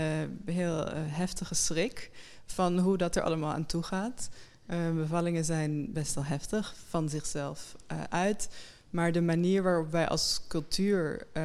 heel 0.55 0.89
uh, 0.89 0.93
heftige 0.95 1.55
schrik 1.55 2.11
van 2.47 2.79
hoe 2.79 2.97
dat 2.97 3.17
er 3.17 3.23
allemaal 3.23 3.53
aan 3.53 3.67
toe 3.67 3.83
gaat. 3.83 4.29
Uh, 4.67 4.91
bevallingen 4.95 5.45
zijn 5.45 5.93
best 5.93 6.15
wel 6.15 6.25
heftig 6.25 6.75
van 6.89 7.09
zichzelf 7.09 7.77
uh, 7.93 8.03
uit. 8.09 8.49
Maar 8.91 9.13
de 9.13 9.21
manier 9.21 9.63
waarop 9.63 9.91
wij 9.91 10.09
als 10.09 10.41
cultuur 10.49 11.27
uh, 11.33 11.45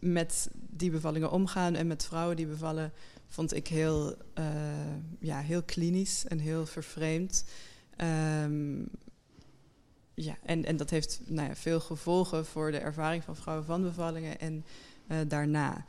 met 0.00 0.50
die 0.52 0.90
bevallingen 0.90 1.30
omgaan 1.30 1.74
en 1.74 1.86
met 1.86 2.04
vrouwen 2.04 2.36
die 2.36 2.46
bevallen, 2.46 2.92
vond 3.28 3.54
ik 3.54 3.68
heel, 3.68 4.14
ja, 5.18 5.40
heel 5.40 5.62
klinisch 5.62 6.26
en 6.26 6.38
heel 6.38 6.66
vervreemd. 6.66 7.44
Um, 8.44 8.88
ja, 10.14 10.36
en, 10.42 10.64
en 10.64 10.76
dat 10.76 10.90
heeft 10.90 11.20
nou 11.26 11.48
ja, 11.48 11.54
veel 11.54 11.80
gevolgen 11.80 12.46
voor 12.46 12.70
de 12.70 12.78
ervaring 12.78 13.24
van 13.24 13.36
vrouwen 13.36 13.66
van 13.66 13.82
bevallingen 13.82 14.40
en 14.40 14.64
daarna. 15.28 15.84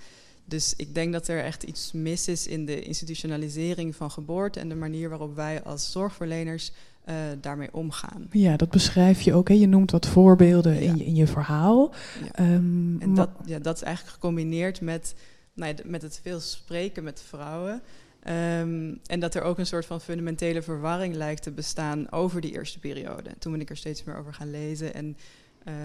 Dus 0.49 0.73
ik 0.77 0.95
denk 0.95 1.13
dat 1.13 1.27
er 1.27 1.43
echt 1.43 1.63
iets 1.63 1.91
mis 1.91 2.27
is 2.27 2.47
in 2.47 2.65
de 2.65 2.81
institutionalisering 2.81 3.95
van 3.95 4.11
geboorte 4.11 4.59
en 4.59 4.69
de 4.69 4.75
manier 4.75 5.09
waarop 5.09 5.35
wij 5.35 5.63
als 5.63 5.91
zorgverleners 5.91 6.71
uh, 7.09 7.15
daarmee 7.41 7.69
omgaan. 7.71 8.27
Ja, 8.31 8.57
dat 8.57 8.69
beschrijf 8.69 9.21
je 9.21 9.33
ook. 9.33 9.47
Hè? 9.47 9.53
Je 9.53 9.67
noemt 9.67 9.91
wat 9.91 10.07
voorbeelden 10.07 10.73
ja. 10.73 10.79
in, 10.79 10.97
je, 10.97 11.05
in 11.05 11.15
je 11.15 11.27
verhaal. 11.27 11.93
Ja. 12.35 12.53
Um, 12.53 13.01
en 13.01 13.13
dat, 13.13 13.29
ja, 13.45 13.59
dat 13.59 13.75
is 13.75 13.81
eigenlijk 13.81 14.15
gecombineerd 14.15 14.81
met, 14.81 15.15
nou 15.53 15.73
ja, 15.75 15.83
met 15.85 16.01
het 16.01 16.19
veel 16.23 16.39
spreken 16.39 17.03
met 17.03 17.21
vrouwen. 17.27 17.81
Um, 18.27 18.99
en 19.05 19.19
dat 19.19 19.35
er 19.35 19.41
ook 19.41 19.57
een 19.57 19.65
soort 19.65 19.85
van 19.85 20.01
fundamentele 20.01 20.61
verwarring 20.61 21.15
lijkt 21.15 21.43
te 21.43 21.51
bestaan 21.51 22.11
over 22.11 22.41
die 22.41 22.51
eerste 22.51 22.79
periode. 22.79 23.29
Toen 23.39 23.51
ben 23.51 23.61
ik 23.61 23.69
er 23.69 23.77
steeds 23.77 24.03
meer 24.03 24.17
over 24.17 24.33
gaan 24.33 24.51
lezen. 24.51 24.93
En, 24.93 25.17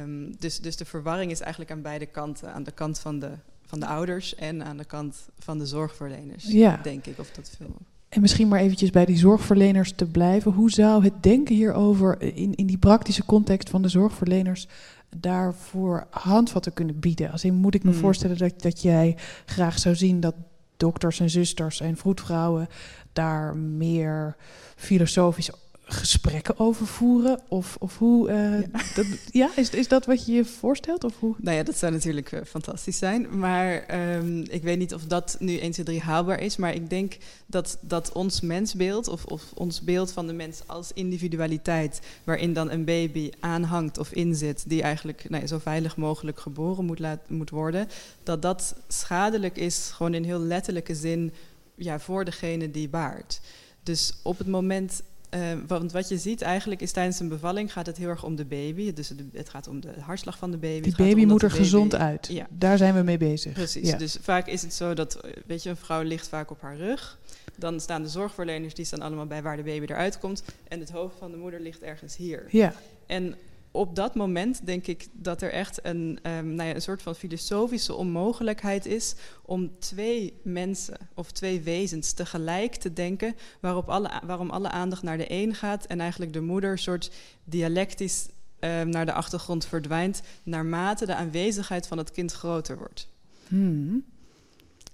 um, 0.03 0.37
dus, 0.39 0.61
dus 0.61 0.77
de 0.77 0.85
verwarring 0.85 1.31
is 1.31 1.41
eigenlijk 1.41 1.71
aan 1.71 1.83
beide 1.83 2.07
kanten. 2.07 2.53
Aan 2.53 2.63
de 2.63 2.73
kant 2.73 2.99
van 2.99 3.19
de 3.19 3.31
van 3.75 3.89
de 3.89 3.95
ouders 3.95 4.35
en 4.35 4.65
aan 4.65 4.77
de 4.77 4.85
kant 4.85 5.29
van 5.39 5.59
de 5.59 5.67
zorgverleners, 5.67 6.45
ja. 6.47 6.81
denk 6.83 7.07
ik. 7.07 7.19
Of 7.19 7.31
dat 7.31 7.55
veel... 7.57 7.77
En 8.09 8.21
misschien 8.21 8.49
maar 8.49 8.61
eventjes 8.61 8.91
bij 8.91 9.05
die 9.05 9.17
zorgverleners 9.17 9.93
te 9.93 10.07
blijven. 10.07 10.53
Hoe 10.53 10.71
zou 10.71 11.05
het 11.05 11.23
denken 11.23 11.55
hierover 11.55 12.23
in, 12.23 12.55
in 12.55 12.67
die 12.67 12.79
praktische 12.79 13.25
context 13.25 13.71
van 13.71 13.83
de 13.83 13.89
zorgverleners 13.89 14.69
daarvoor 15.17 16.07
handvatten 16.11 16.73
kunnen 16.73 16.99
bieden? 16.99 17.31
Als 17.31 17.45
in 17.45 17.55
moet 17.55 17.75
ik 17.75 17.85
me 17.85 17.91
Hmm. 17.91 18.01
voorstellen 18.01 18.39
dat, 18.39 18.63
dat 18.63 18.83
jij 18.83 19.17
graag 19.45 19.79
zou 19.79 19.95
zien 19.95 20.21
dat 20.21 20.35
dokters 20.77 21.21
en 21.21 21.31
zusters 21.31 21.81
en 21.81 21.97
vroedvrouwen 21.97 22.69
daar 23.13 23.57
meer 23.57 24.37
filosofisch 24.77 25.51
gesprekken 25.87 26.59
over 26.59 26.87
voeren? 26.87 27.41
Of, 27.49 27.77
of 27.79 27.99
hoe. 27.99 28.29
eh, 28.29 28.61
Ja. 28.61 28.67
Dat, 28.95 29.07
ja, 29.31 29.51
is, 29.57 29.71
is 29.71 29.89
dat 29.89 30.07
wat 30.07 30.27
je 30.27 30.33
je 30.33 30.45
voorstelt? 30.45 31.05
Of 31.05 31.15
hoe? 31.19 31.35
Nou 31.39 31.57
ja, 31.57 31.63
dat 31.63 31.77
zou 31.77 31.93
natuurlijk 31.93 32.33
eh, 32.33 32.41
fantastisch 32.47 32.99
zijn. 32.99 33.39
Maar 33.39 33.83
ehm, 33.87 34.39
ik 34.39 34.63
weet 34.63 34.79
niet 34.79 34.95
of 34.95 35.05
dat 35.05 35.37
nu 35.39 35.59
1, 35.59 35.71
2, 35.71 35.85
3 35.85 36.01
haalbaar 36.01 36.41
is. 36.41 36.57
Maar 36.57 36.75
ik 36.75 36.91
denk 36.91 37.17
dat, 37.47 37.79
dat 37.81 38.13
ons 38.13 38.41
mensbeeld, 38.41 39.09
of, 39.09 39.25
of 39.25 39.43
ons 39.55 39.81
beeld 39.83 40.13
van 40.13 40.27
de 40.27 40.33
mens 40.33 40.61
als 40.67 40.91
individualiteit, 40.95 42.01
waarin 42.25 42.53
dan 42.53 42.71
een 42.71 42.85
baby 42.85 43.31
aanhangt 43.41 43.99
of 43.99 44.13
inzit, 44.13 44.65
die 44.67 44.83
eigenlijk 44.83 45.27
nou 45.29 45.43
ja, 45.43 45.49
zo 45.49 45.59
veilig 45.59 45.97
mogelijk 45.97 46.41
geboren 46.41 46.85
moet, 46.85 46.99
laat, 46.99 47.21
moet 47.29 47.51
worden, 47.51 47.89
dat 48.23 48.43
dat 48.43 48.75
schadelijk 48.89 49.57
is, 49.57 49.91
gewoon 49.95 50.15
in 50.15 50.25
heel 50.25 50.41
letterlijke 50.41 50.95
zin, 50.95 51.33
ja, 51.75 52.01
voor 52.01 52.25
degene 52.25 52.71
die 52.71 52.89
baart. 52.89 53.41
Dus 53.83 54.15
op 54.23 54.39
het 54.39 54.47
moment 54.47 55.03
uh, 55.35 55.41
want 55.67 55.93
wat 55.93 56.09
je 56.09 56.19
ziet 56.19 56.43
eigenlijk 56.43 56.81
is 56.81 56.93
tijdens 56.93 57.21
een 57.21 57.29
bevalling 57.29 57.73
gaat 57.73 57.87
het 57.87 57.97
heel 57.97 58.09
erg 58.09 58.25
om 58.25 58.37
de 58.37 58.45
baby. 58.45 58.93
Dus 58.93 59.13
het 59.33 59.49
gaat 59.49 59.69
om 59.69 59.81
de 59.81 59.93
hartslag 60.01 60.39
van 60.39 60.51
de 60.51 60.57
baby. 60.57 60.81
Die 60.81 60.97
baby 60.97 61.25
moet 61.25 61.43
er 61.43 61.49
baby- 61.49 61.61
gezond 61.61 61.95
uit. 61.95 62.27
Ja. 62.27 62.47
Daar 62.51 62.77
zijn 62.79 62.95
we 62.95 63.03
mee 63.03 63.19
bezig. 63.19 63.53
Precies. 63.53 63.89
Ja. 63.89 63.97
Dus 63.97 64.19
vaak 64.21 64.47
is 64.47 64.63
het 64.63 64.75
zo 64.75 64.95
dat, 64.95 65.15
eh, 65.15 65.31
weet 65.47 65.63
je, 65.63 65.71
een 65.71 65.77
vrouw 65.77 66.03
ligt 66.03 66.29
vaak 66.29 66.51
op 66.51 66.61
haar 66.61 66.77
rug. 66.77 67.19
Dan 67.57 67.81
staan 67.81 68.03
de 68.03 68.09
zorgverleners, 68.09 68.75
die 68.75 68.85
staan 68.85 69.01
allemaal 69.03 69.27
bij 69.27 69.43
waar 69.43 69.57
de 69.57 69.63
baby 69.63 69.85
eruit 69.93 70.19
komt. 70.19 70.43
En 70.69 70.81
het 70.81 70.91
hoofd 70.91 71.15
van 71.19 71.31
de 71.31 71.37
moeder 71.37 71.61
ligt 71.61 71.83
ergens 71.83 72.17
hier. 72.17 72.45
Ja, 72.49 72.75
En 73.07 73.35
op 73.75 73.97
dat 73.97 74.15
moment 74.15 74.67
denk 74.67 74.87
ik 74.87 75.07
dat 75.13 75.43
er 75.43 75.53
echt 75.53 75.85
een, 75.85 76.19
ehm, 76.23 76.55
nou 76.55 76.69
ja, 76.69 76.75
een 76.75 76.83
soort 76.83 77.03
van 77.03 77.15
filosofische 77.15 77.95
onmogelijkheid 77.95 78.87
is 78.87 79.15
om 79.43 79.79
twee 79.79 80.41
mensen 80.43 80.97
of 81.15 81.33
twee 81.33 81.61
wezens 81.61 82.13
tegelijk 82.13 82.75
te 82.75 82.93
denken, 82.93 83.37
waarop 83.61 83.89
alle, 83.89 84.11
waarom 84.27 84.51
alle 84.51 84.69
aandacht 84.69 85.03
naar 85.03 85.19
de 85.19 85.27
een 85.29 85.55
gaat 85.55 85.85
en 85.85 86.01
eigenlijk 86.01 86.33
de 86.33 86.41
moeder 86.41 86.71
een 86.71 86.79
soort 86.79 87.11
dialectisch 87.45 88.29
ehm, 88.59 88.89
naar 88.89 89.07
de 89.07 89.13
achtergrond 89.13 89.67
verdwijnt, 89.67 90.23
naarmate 90.43 91.07
de 91.07 91.15
aanwezigheid 91.15 91.87
van 91.87 91.99
het 91.99 92.11
kind 92.11 92.33
groter 92.33 92.79
wordt. 92.79 93.09
Hmm. 93.49 94.05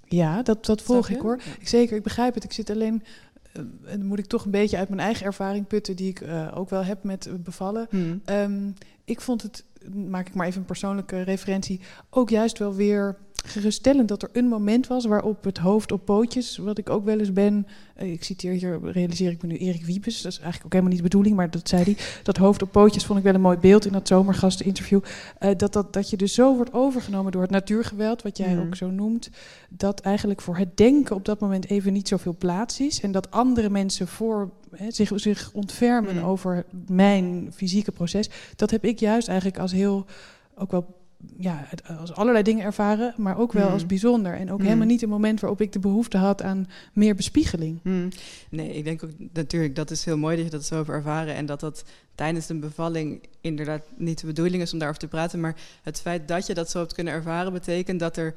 ja 0.05 0.43
dat, 0.43 0.65
dat 0.67 0.83
volg 0.83 1.09
ik 1.09 1.21
hoor. 1.21 1.41
Ik, 1.59 1.69
zeker, 1.69 1.97
ik 1.97 2.03
begrijp 2.03 2.35
het. 2.35 2.45
Ik 2.45 2.53
zit 2.53 2.71
alleen. 2.71 3.03
Eh, 3.53 3.63
en 3.85 3.99
dan 3.99 4.07
moet 4.07 4.19
ik 4.19 4.27
toch 4.27 4.45
een 4.45 4.51
beetje 4.51 4.77
uit 4.77 4.89
mijn 4.89 5.01
eigen 5.01 5.27
ervaring 5.27 5.67
putten, 5.67 5.97
die 5.97 6.09
ik 6.09 6.21
eh, 6.21 6.53
ook 6.55 6.71
wel 6.71 6.85
heb 6.85 7.05
met 7.05 7.27
eh, 7.27 7.35
bevallen. 7.35 7.87
Hmm. 7.91 8.21
Ehm, 8.25 8.71
ik 9.05 9.21
vond 9.21 9.43
het, 9.43 9.65
maak 9.95 10.29
ik 10.29 10.35
maar 10.35 10.47
even 10.47 10.61
een 10.61 10.67
persoonlijke 10.67 11.23
referentie, 11.23 11.81
ook 12.11 12.31
juist 12.31 12.59
wel 12.59 12.75
weer 12.75 13.17
geruststellend 13.47 14.09
dat 14.09 14.23
er 14.23 14.29
een 14.33 14.49
moment 14.49 14.87
was 14.87 15.05
waarop 15.05 15.45
het 15.45 15.59
hoofd 15.59 15.93
op 15.93 16.05
pootjes, 16.05 16.57
wat 16.57 16.79
ik 16.79 16.91
ook 16.91 17.05
wel 17.05 17.19
eens 17.19 17.33
ben, 17.33 17.67
eh, 17.95 18.13
ik 18.13 18.25
citeer 18.25 18.53
hier, 18.53 18.81
realiseer 18.83 19.31
ik 19.31 19.43
me 19.43 19.49
nu 19.49 19.57
Erik 19.57 19.85
Wiepes, 19.85 20.23
dat 20.23 20.33
is 20.33 20.39
eigenlijk 20.39 20.65
ook 20.65 20.73
helemaal 20.73 20.93
niet 20.93 21.03
de 21.03 21.09
bedoeling, 21.09 21.37
maar 21.37 21.51
dat 21.51 21.69
zei 21.69 21.83
hij, 21.83 21.97
dat 22.23 22.37
hoofd 22.37 22.63
op 22.63 22.73
pootjes 22.73 23.05
vond 23.05 23.19
ik 23.19 23.25
wel 23.25 23.35
een 23.35 23.41
mooi 23.41 23.59
beeld 23.59 23.87
in 23.87 23.93
dat 23.93 24.09
zomergasteninterview, 24.09 25.01
eh, 25.39 25.51
dat, 25.57 25.73
dat, 25.73 25.93
dat 25.93 26.11
je 26.11 26.17
dus 26.17 26.35
zo 26.35 26.57
wordt 26.57 26.73
overgenomen 26.73 27.33
door 27.33 27.43
het 27.43 27.51
natuurgeweld, 27.51 28.23
wat 28.23 28.37
jij 28.37 28.55
Mhm. 28.55 28.67
ook 28.67 28.75
zo 28.75 28.91
noemt, 28.91 29.31
dat 29.69 30.01
eigenlijk 30.01 30.41
voor 30.41 30.57
het 30.57 30.77
denken 30.77 31.17
op 31.17 31.25
dat 31.25 31.41
moment 31.41 31.67
even 31.71 31.93
niet 31.93 32.09
zoveel 32.09 32.35
plaats 32.39 32.81
is 32.81 33.01
en 33.01 33.13
dat 33.13 33.31
andere 33.31 33.71
mensen 33.71 34.09
voor 34.09 34.51
zich, 34.89 35.11
zich 35.15 35.51
ontfermen 35.53 36.15
Mhm. 36.15 36.25
over 36.25 36.65
mijn 36.87 37.51
fysieke 37.55 37.93
proces, 37.93 38.31
dat 38.57 38.71
heb 38.71 38.85
ik 38.85 38.99
juist 38.99 39.29
eigenlijk 39.29 39.59
als 39.59 39.73
heel, 39.73 40.07
ook 40.55 40.71
wel, 40.71 40.99
ja, 41.37 41.65
het- 41.67 41.83
als 41.99 42.13
allerlei 42.15 42.45
dingen 42.45 42.65
ervaren, 42.65 43.15
maar 43.17 43.39
ook 43.39 43.53
wel 43.53 43.65
Mhm. 43.65 43.73
als 43.73 43.87
bijzonder. 43.87 44.35
En 44.35 44.51
ook 44.51 44.57
Mhm. 44.59 44.67
helemaal 44.67 44.87
niet 44.87 45.03
een 45.03 45.09
moment 45.09 45.41
waarop 45.41 45.61
ik 45.61 45.73
de 45.73 45.79
behoefte 45.79 46.17
had 46.19 46.43
aan 46.43 46.69
meer 46.93 47.15
bespiegeling. 47.15 47.79
Hmm. 47.83 48.09
Nee, 48.51 48.73
ik 48.75 48.85
denk 48.85 49.05
ook 49.05 49.11
natuurlijk 49.33 49.75
dat 49.75 49.91
is 49.91 50.05
heel 50.05 50.19
mooi 50.19 50.37
dat 50.37 50.45
je 50.45 50.51
dat 50.51 50.65
zo 50.65 50.77
hebt 50.77 50.89
ervaren 50.89 51.35
en 51.35 51.47
dat 51.47 51.61
dat 51.61 51.85
tijdens 52.15 52.49
een 52.49 52.61
bevalling 52.61 53.23
inderdaad 53.41 53.83
niet 53.97 54.21
de 54.21 54.27
bedoeling 54.27 54.63
is 54.63 54.73
om 54.73 54.79
daarover 54.79 55.03
te 55.03 55.09
praten, 55.09 55.41
maar 55.41 55.57
het 55.83 56.01
feit 56.01 56.29
dat 56.29 56.47
je 56.47 56.55
dat 56.55 56.71
zo 56.71 56.79
hebt 56.79 56.93
kunnen 56.95 57.13
ervaren 57.13 57.53
betekent 57.53 58.01
dat 58.01 58.17
er 58.17 58.35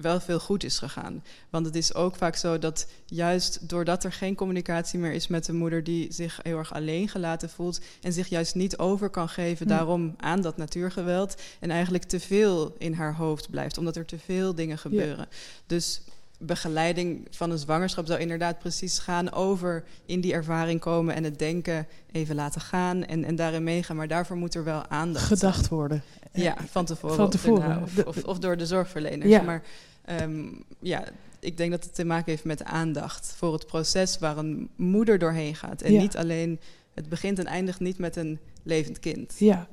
wel 0.00 0.20
veel 0.20 0.40
goed 0.40 0.64
is 0.64 0.78
gegaan. 0.78 1.24
Want 1.50 1.66
het 1.66 1.74
is 1.74 1.94
ook 1.94 2.16
vaak 2.16 2.36
zo 2.36 2.58
dat 2.58 2.86
juist 3.04 3.68
doordat 3.68 4.04
er 4.04 4.12
geen 4.12 4.34
communicatie 4.34 4.98
meer 4.98 5.12
is 5.12 5.26
met 5.28 5.44
de 5.44 5.52
moeder 5.52 5.84
die 5.84 6.12
zich 6.12 6.40
heel 6.42 6.58
erg 6.58 6.74
alleen 6.74 7.08
gelaten 7.08 7.50
voelt 7.50 7.80
en 8.02 8.12
zich 8.12 8.28
juist 8.28 8.54
niet 8.54 8.78
over 8.78 9.10
kan 9.10 9.28
geven 9.28 9.66
Hmm. 9.66 9.76
daarom 9.76 10.14
aan 10.16 10.40
dat 10.40 10.56
natuurgeweld 10.56 11.34
en 11.60 11.70
eigenlijk 11.70 12.04
te 12.04 12.20
veel 12.20 12.74
in 12.78 12.92
haar 12.92 13.14
hoofd 13.14 13.50
blijft, 13.50 13.78
omdat 13.78 13.96
er 13.96 14.04
te 14.04 14.18
veel 14.18 14.54
dingen 14.54 14.78
gebeuren. 14.78 15.28
Dus 15.66 16.00
begeleiding 16.38 17.26
van 17.30 17.50
een 17.50 17.58
zwangerschap 17.58 18.06
zou 18.06 18.20
inderdaad 18.20 18.58
precies 18.58 18.98
gaan 18.98 19.32
over 19.32 19.84
in 20.06 20.20
die 20.20 20.32
ervaring 20.32 20.80
komen 20.80 21.14
en 21.14 21.24
het 21.24 21.38
denken 21.38 21.86
even 22.12 22.34
laten 22.34 22.60
gaan 22.60 23.04
en, 23.04 23.24
en 23.24 23.36
daarin 23.36 23.64
meegaan. 23.64 23.96
Maar 23.96 24.08
daarvoor 24.08 24.36
moet 24.36 24.54
er 24.54 24.64
wel 24.64 24.86
aandacht 24.86 25.24
Gedacht 25.26 25.68
worden. 25.68 26.02
Ja, 26.32 26.56
van 26.70 26.84
tevoren. 26.84 27.16
Van 27.16 27.24
of 27.24 27.30
tevoren. 27.30 27.82
Of, 27.82 28.04
of, 28.04 28.24
of 28.24 28.38
door 28.38 28.56
de 28.56 28.66
zorgverleners. 28.66 29.30
Ja. 29.30 29.42
Maar 29.42 29.62
ehm, 30.04 30.44
ja, 30.80 31.04
ik 31.40 31.56
denk 31.56 31.70
dat 31.70 31.84
het 31.84 31.94
te 31.94 32.04
maken 32.04 32.30
heeft 32.30 32.44
met 32.44 32.64
aandacht 32.64 33.34
voor 33.36 33.52
het 33.52 33.66
proces 33.66 34.18
waar 34.18 34.38
een 34.38 34.68
moeder 34.76 35.18
doorheen 35.18 35.54
gaat. 35.54 35.82
En 35.82 35.92
Ja. 35.92 36.00
niet 36.00 36.16
alleen 36.16 36.60
het 36.94 37.08
begint 37.08 37.38
en 37.38 37.46
eindigt 37.46 37.80
niet 37.80 37.98
met 37.98 38.16
een 38.16 38.38
levend 38.62 38.98
kind. 38.98 39.34
Ja, 39.38 39.68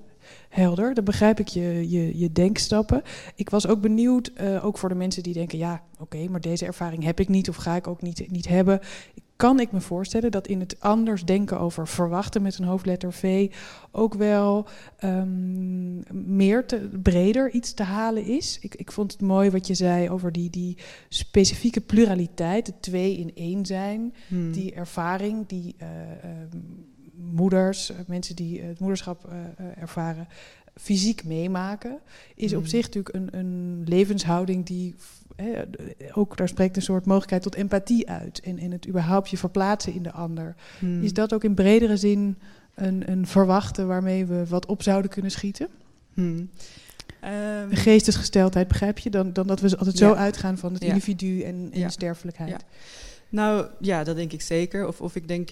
helder. 0.49 0.93
Dan 0.93 1.03
begrijp 1.03 1.39
ik 1.39 1.47
je, 1.47 1.89
je, 1.89 2.17
je 2.17 2.31
denkstappen. 2.31 3.01
Ik 3.35 3.49
was 3.49 3.67
ook 3.67 3.81
benieuwd, 3.81 4.31
uh, 4.41 4.65
ook 4.65 4.77
voor 4.77 4.89
de 4.89 4.95
mensen 4.95 5.23
die 5.23 5.33
denken: 5.33 5.57
ja, 5.57 5.81
oké, 5.99 6.27
maar 6.29 6.41
deze 6.41 6.65
ervaring 6.65 7.03
heb 7.03 7.19
ik 7.19 7.27
niet 7.27 7.49
of 7.49 7.55
ga 7.55 7.75
ik 7.75 7.87
ook 7.87 8.01
niet, 8.01 8.31
niet 8.31 8.47
hebben. 8.47 8.79
Kan 9.35 9.59
ik 9.59 9.71
me 9.71 9.81
voorstellen 9.81 10.31
dat 10.31 10.47
in 10.47 10.59
het 10.59 10.79
anders 10.79 11.25
denken 11.25 11.59
over 11.59 11.87
verwachten 11.87 12.41
met 12.41 12.57
een 12.57 12.65
hoofdletter 12.65 13.13
V 13.13 13.51
ook 13.91 14.13
wel 14.13 14.67
um, 15.03 16.03
meer 16.11 16.65
te, 16.65 16.89
breder 17.01 17.51
iets 17.51 17.73
te 17.73 17.83
halen 17.83 18.25
is? 18.25 18.57
Ik, 18.61 18.75
ik 18.75 18.91
vond 18.91 19.11
het 19.11 19.21
mooi 19.21 19.49
wat 19.49 19.67
je 19.67 19.73
zei 19.73 20.09
over 20.09 20.31
die, 20.31 20.49
die 20.49 20.77
specifieke 21.09 21.81
pluraliteit, 21.81 22.67
het 22.67 22.81
twee 22.81 23.17
in 23.17 23.31
één 23.35 23.65
zijn, 23.65 24.13
hmm. 24.27 24.51
die 24.51 24.73
ervaring, 24.73 25.47
die. 25.47 25.75
Uh, 25.81 25.87
um, 26.53 26.91
moeders, 27.31 27.89
eh, 27.89 27.97
mensen 28.07 28.35
die 28.35 28.61
het 28.61 28.79
moederschap 28.79 29.29
uh, 29.29 29.81
ervaren, 29.81 30.27
fysiek 30.75 31.23
meemaken, 31.23 31.99
is 32.35 32.53
op 32.53 32.59
hmm. 32.59 32.69
zich 32.69 32.85
natuurlijk 32.85 33.15
een, 33.15 33.39
een 33.39 33.83
levenshouding 33.85 34.65
die 34.65 34.95
ook 36.13 36.37
daar 36.37 36.47
spreekt 36.47 36.75
een 36.75 36.81
soort 36.81 37.05
mogelijkheid 37.05 37.41
tot 37.41 37.55
empathie 37.55 38.09
uit 38.09 38.39
en, 38.39 38.57
en 38.57 38.71
het 38.71 38.87
überhaupt 38.87 39.29
je 39.29 39.37
verplaatsen 39.37 39.93
in 39.93 40.03
de 40.03 40.11
ander. 40.11 40.55
Hmm. 40.79 41.03
Is 41.03 41.13
dat 41.13 41.33
ook 41.33 41.43
in 41.43 41.53
bredere 41.53 41.97
zin 41.97 42.37
een, 42.75 43.11
een 43.11 43.27
verwachten 43.27 43.87
waarmee 43.87 44.25
we 44.25 44.45
wat 44.47 44.65
op 44.65 44.83
zouden 44.83 45.11
kunnen 45.11 45.31
schieten? 45.31 45.67
Hmm. 46.13 46.49
Um, 47.61 47.75
geestesgesteldheid, 47.75 48.67
begrijp 48.67 48.97
je? 48.97 49.09
Dan, 49.09 49.33
dan 49.33 49.47
dat 49.47 49.59
we 49.59 49.77
altijd 49.77 49.97
zo 49.97 50.13
uitgaan 50.13 50.57
van 50.57 50.73
het 50.73 50.83
individu 50.83 51.41
en, 51.41 51.69
en 51.71 51.81
de 51.81 51.89
sterfelijkheid. 51.89 52.65
Nou 53.29 53.67
ja, 53.79 54.03
dat 54.03 54.15
denk 54.15 54.31
ik 54.31 54.41
zeker. 54.41 54.87
Of, 54.87 55.01
of 55.01 55.15
ik 55.15 55.27
denk 55.27 55.49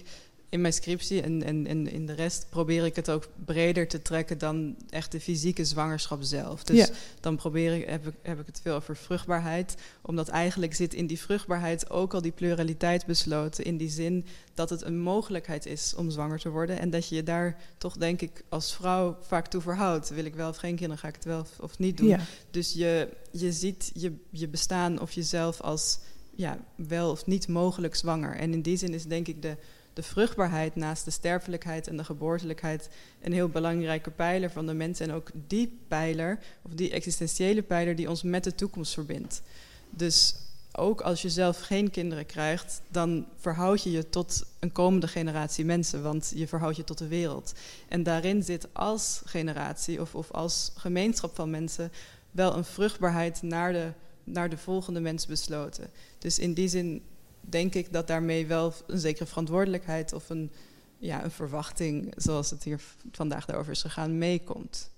in 0.52 0.60
mijn 0.60 0.72
scriptie 0.72 1.22
en, 1.22 1.42
en, 1.42 1.66
en 1.66 1.86
in 1.86 2.06
de 2.06 2.12
rest 2.12 2.46
probeer 2.50 2.84
ik 2.84 2.96
het 2.96 3.10
ook 3.10 3.28
breder 3.44 3.88
te 3.88 4.02
trekken 4.02 4.38
dan 4.38 4.76
echt 4.90 5.12
de 5.12 5.20
fysieke 5.20 5.64
zwangerschap 5.64 6.22
zelf. 6.22 6.64
Dus 6.64 6.90
dan 7.20 7.36
probeer 7.36 7.74
ik, 7.74 7.88
heb, 7.88 8.06
ik, 8.06 8.14
heb 8.22 8.40
ik 8.40 8.46
het 8.46 8.60
veel 8.62 8.74
over 8.74 8.96
vruchtbaarheid, 8.96 9.74
omdat 10.02 10.28
eigenlijk 10.28 10.74
zit 10.74 10.94
in 10.94 11.06
die 11.06 11.20
vruchtbaarheid 11.20 11.90
ook 11.90 12.14
al 12.14 12.22
die 12.22 12.32
pluraliteit 12.32 13.06
besloten. 13.06 13.64
In 13.64 13.76
die 13.76 13.90
zin 13.90 14.26
dat 14.54 14.70
het 14.70 14.82
een 14.82 15.00
mogelijkheid 15.00 15.66
is 15.66 15.94
om 15.94 16.10
zwanger 16.10 16.38
te 16.38 16.50
worden 16.50 16.78
en 16.78 16.90
dat 16.90 17.08
je 17.08 17.14
je 17.14 17.22
daar 17.22 17.60
toch, 17.78 17.96
denk 17.96 18.20
ik, 18.20 18.44
als 18.48 18.74
vrouw 18.74 19.16
vaak 19.20 19.46
toe 19.46 19.60
verhoudt. 19.60 20.08
Wil 20.08 20.24
ik 20.24 20.34
wel 20.34 20.48
of 20.48 20.56
geen 20.56 20.76
kinderen, 20.76 20.98
ga 20.98 21.08
ik 21.08 21.14
het 21.14 21.24
wel 21.24 21.46
of, 21.60 21.78
niet 21.78 21.96
doen. 21.96 22.18
Dus 22.50 22.72
je, 22.72 23.08
je 23.30 23.52
ziet 23.52 23.90
je, 23.94 24.12
je 24.30 24.48
bestaan 24.48 25.00
of 25.00 25.12
jezelf 25.12 25.60
als 25.60 25.98
ja, 26.34 26.58
wel 26.74 27.10
of 27.10 27.26
niet 27.26 27.48
mogelijk 27.48 27.94
zwanger. 27.94 28.36
En 28.36 28.52
in 28.52 28.62
die 28.62 28.76
zin 28.76 28.94
is 28.94 29.04
denk 29.04 29.28
ik 29.28 29.42
de 29.42 29.56
de 29.92 30.02
vruchtbaarheid 30.02 30.76
naast 30.76 31.04
de 31.04 31.10
sterfelijkheid 31.10 31.88
en 31.88 31.96
de 31.96 32.04
geboortelijkheid 32.04 32.88
een 33.20 33.32
heel 33.32 33.48
belangrijke 33.48 34.10
pijler 34.10 34.50
van 34.50 34.66
de 34.66 34.74
mens. 34.74 35.00
En 35.00 35.12
ook 35.12 35.30
die 35.46 35.78
pijler, 35.88 36.38
of 36.62 36.70
die 36.72 36.90
existentiële 36.90 37.62
pijler, 37.62 37.96
die 37.96 38.08
ons 38.08 38.22
met 38.22 38.44
de 38.44 38.54
toekomst 38.54 38.94
verbindt. 38.94 39.42
Dus 39.90 40.34
ook 40.72 41.00
als 41.00 41.22
je 41.22 41.30
zelf 41.30 41.60
geen 41.60 41.90
kinderen 41.90 42.26
krijgt, 42.26 42.82
dan 42.88 43.26
verhoud 43.36 43.82
je 43.82 43.90
je 43.90 44.08
tot 44.08 44.44
een 44.58 44.72
komende 44.72 45.08
generatie 45.08 45.64
mensen, 45.64 46.02
want 46.02 46.32
je 46.34 46.48
verhoudt 46.48 46.76
je 46.76 46.84
tot 46.84 46.98
de 46.98 47.08
wereld. 47.08 47.52
En 47.88 48.02
daarin 48.02 48.42
zit 48.42 48.68
als 48.72 49.22
generatie 49.24 50.00
of, 50.00 50.14
of 50.14 50.30
als 50.30 50.72
gemeenschap 50.76 51.34
van 51.34 51.50
mensen 51.50 51.92
wel 52.30 52.56
een 52.56 52.64
vruchtbaarheid 52.64 53.42
naar 53.42 53.72
de, 53.72 53.92
naar 54.24 54.50
de 54.50 54.56
volgende 54.56 55.00
mens 55.00 55.26
besloten. 55.26 55.90
Dus 56.18 56.38
in 56.38 56.54
die 56.54 56.68
zin 56.68 57.02
denk 57.48 57.74
ik 57.74 57.92
dat 57.92 58.06
daarmee 58.06 58.46
wel 58.46 58.72
een 58.86 58.98
zekere 58.98 59.26
verantwoordelijkheid 59.26 60.12
of 60.12 60.30
een, 60.30 60.50
ja, 60.98 61.24
een 61.24 61.30
verwachting, 61.30 62.12
zoals 62.16 62.50
het 62.50 62.64
hier 62.64 62.80
vandaag 63.12 63.44
daarover 63.44 63.72
is 63.72 63.82
gegaan, 63.82 64.18
meekomt. 64.18 64.90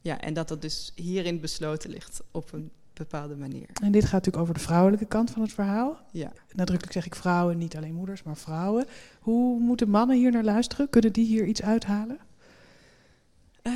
Ja, 0.00 0.20
en 0.20 0.34
dat 0.34 0.48
dat 0.48 0.62
dus 0.62 0.92
hierin 0.94 1.40
besloten 1.40 1.90
ligt 1.90 2.20
op 2.30 2.52
een 2.52 2.70
bepaalde 2.92 3.36
manier. 3.36 3.68
En 3.82 3.92
dit 3.92 4.02
gaat 4.02 4.12
natuurlijk 4.12 4.42
over 4.42 4.54
de 4.54 4.60
vrouwelijke 4.60 5.06
kant 5.06 5.30
van 5.30 5.42
het 5.42 5.52
verhaal. 5.52 6.00
Ja. 6.12 6.32
Nadrukkelijk 6.52 6.92
zeg 6.92 7.06
ik 7.06 7.14
vrouwen, 7.14 7.58
niet 7.58 7.76
alleen 7.76 7.94
moeders, 7.94 8.22
maar 8.22 8.36
vrouwen. 8.36 8.86
Hoe 9.20 9.60
moeten 9.60 9.90
mannen 9.90 10.16
hier 10.16 10.32
naar 10.32 10.44
luisteren? 10.44 10.90
Kunnen 10.90 11.12
die 11.12 11.26
hier 11.26 11.46
iets 11.46 11.62
uithalen? 11.62 12.18
Uh, 13.62 13.72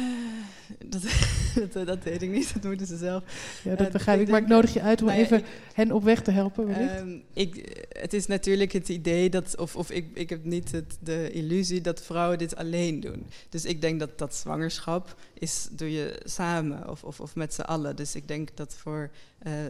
dat, 0.86 1.02
dat, 1.72 1.86
dat, 1.86 2.04
weet 2.04 2.22
ik 2.22 2.30
niet, 2.30 2.52
dat 2.52 2.64
moeten 2.64 2.86
ze 2.86 2.96
zelf. 2.96 3.22
Ja, 3.64 3.74
dat 3.74 3.86
eh, 3.86 3.92
begrijp 3.92 4.20
ik, 4.20 4.28
maar 4.28 4.40
ik 4.40 4.46
nodig 4.46 4.72
je 4.72 4.80
uit 4.80 5.02
om 5.02 5.08
even 5.08 5.42
hen 5.72 5.92
op 5.92 6.04
weg 6.04 6.22
te 6.22 6.30
helpen. 6.30 6.68
Uh, 6.68 7.20
ik, 7.32 7.82
het 7.88 8.12
is 8.12 8.26
natuurlijk 8.26 8.72
het 8.72 8.88
idee 8.88 9.30
dat, 9.30 9.56
of, 9.56 9.76
of 9.76 9.90
ik, 9.90 10.06
ik 10.14 10.30
heb 10.30 10.44
niet 10.44 10.72
het, 10.72 10.96
de 11.00 11.30
illusie 11.30 11.80
dat 11.80 12.02
vrouwen 12.02 12.38
dit 12.38 12.56
alleen 12.56 13.00
doen. 13.00 13.26
Dus 13.48 13.64
ik 13.64 13.80
denk 13.80 14.00
dat 14.00 14.18
dat 14.18 14.34
zwangerschap 14.34 15.16
is, 15.38 15.68
doe 15.70 15.92
je 15.92 16.20
samen 16.24 16.88
of, 16.88 17.04
of, 17.04 17.20
of 17.20 17.34
met 17.34 17.54
z'n 17.54 17.60
allen. 17.60 17.96
Dus 17.96 18.14
ik 18.14 18.28
denk 18.28 18.48
dat 18.54 18.74
voor, 18.74 19.10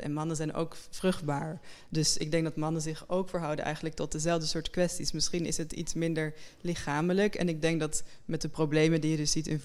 en 0.01 0.13
mannen 0.13 0.37
zijn 0.37 0.55
ook 0.55 0.77
vruchtbaar. 0.91 1.61
Dus 1.89 2.17
ik 2.17 2.31
denk 2.31 2.45
dat 2.45 2.57
mannen 2.57 2.83
zich 2.83 3.05
ook 3.09 3.29
verhouden 3.29 3.65
eigenlijk 3.65 3.95
tot 3.95 4.13
dezelfde 4.13 4.47
soort 4.47 4.71
kwesties. 4.71 5.13
Misschien 5.13 5.47
is 5.47 5.57
het 5.57 5.73
iets 5.73 5.95
minder 5.95 6.35
lichamelijk. 6.61 7.35
En 7.35 7.49
ik 7.49 7.63
denk 7.63 7.81
dat 7.81 8.03
met 8.25 8.41
de 8.41 8.49
problemen 8.49 9.01
die 9.01 9.11
je 9.11 9.17
dus 9.17 9.31
ziet 9.31 9.47
in 9.47 9.61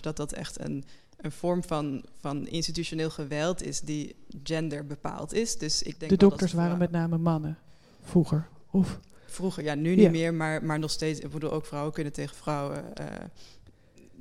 dat 0.00 0.16
dat 0.16 0.32
echt 0.32 0.60
een, 0.60 0.84
een 1.16 1.32
vorm 1.32 1.64
van, 1.64 2.04
van 2.20 2.46
institutioneel 2.46 3.10
geweld 3.10 3.62
is 3.62 3.80
die 3.80 4.16
gender 4.42 4.86
bepaald 4.86 5.32
is. 5.32 5.58
Dus 5.58 5.82
ik 5.82 5.98
denk 5.98 6.10
de 6.10 6.16
dokters 6.16 6.52
waren 6.52 6.78
met 6.78 6.90
name 6.90 7.18
mannen 7.18 7.58
vroeger, 8.02 8.48
of? 8.70 8.98
Vroeger, 9.26 9.64
ja, 9.64 9.74
nu 9.74 9.94
niet 9.94 10.10
meer, 10.10 10.34
maar, 10.34 10.64
maar 10.64 10.78
nog 10.78 10.90
steeds. 10.90 11.20
Ik 11.20 11.30
bedoel, 11.30 11.52
ook 11.52 11.66
vrouwen 11.66 11.92
kunnen 11.92 12.12
tegen 12.12 12.36
vrouwen 12.36 12.84
uh, 13.00 13.06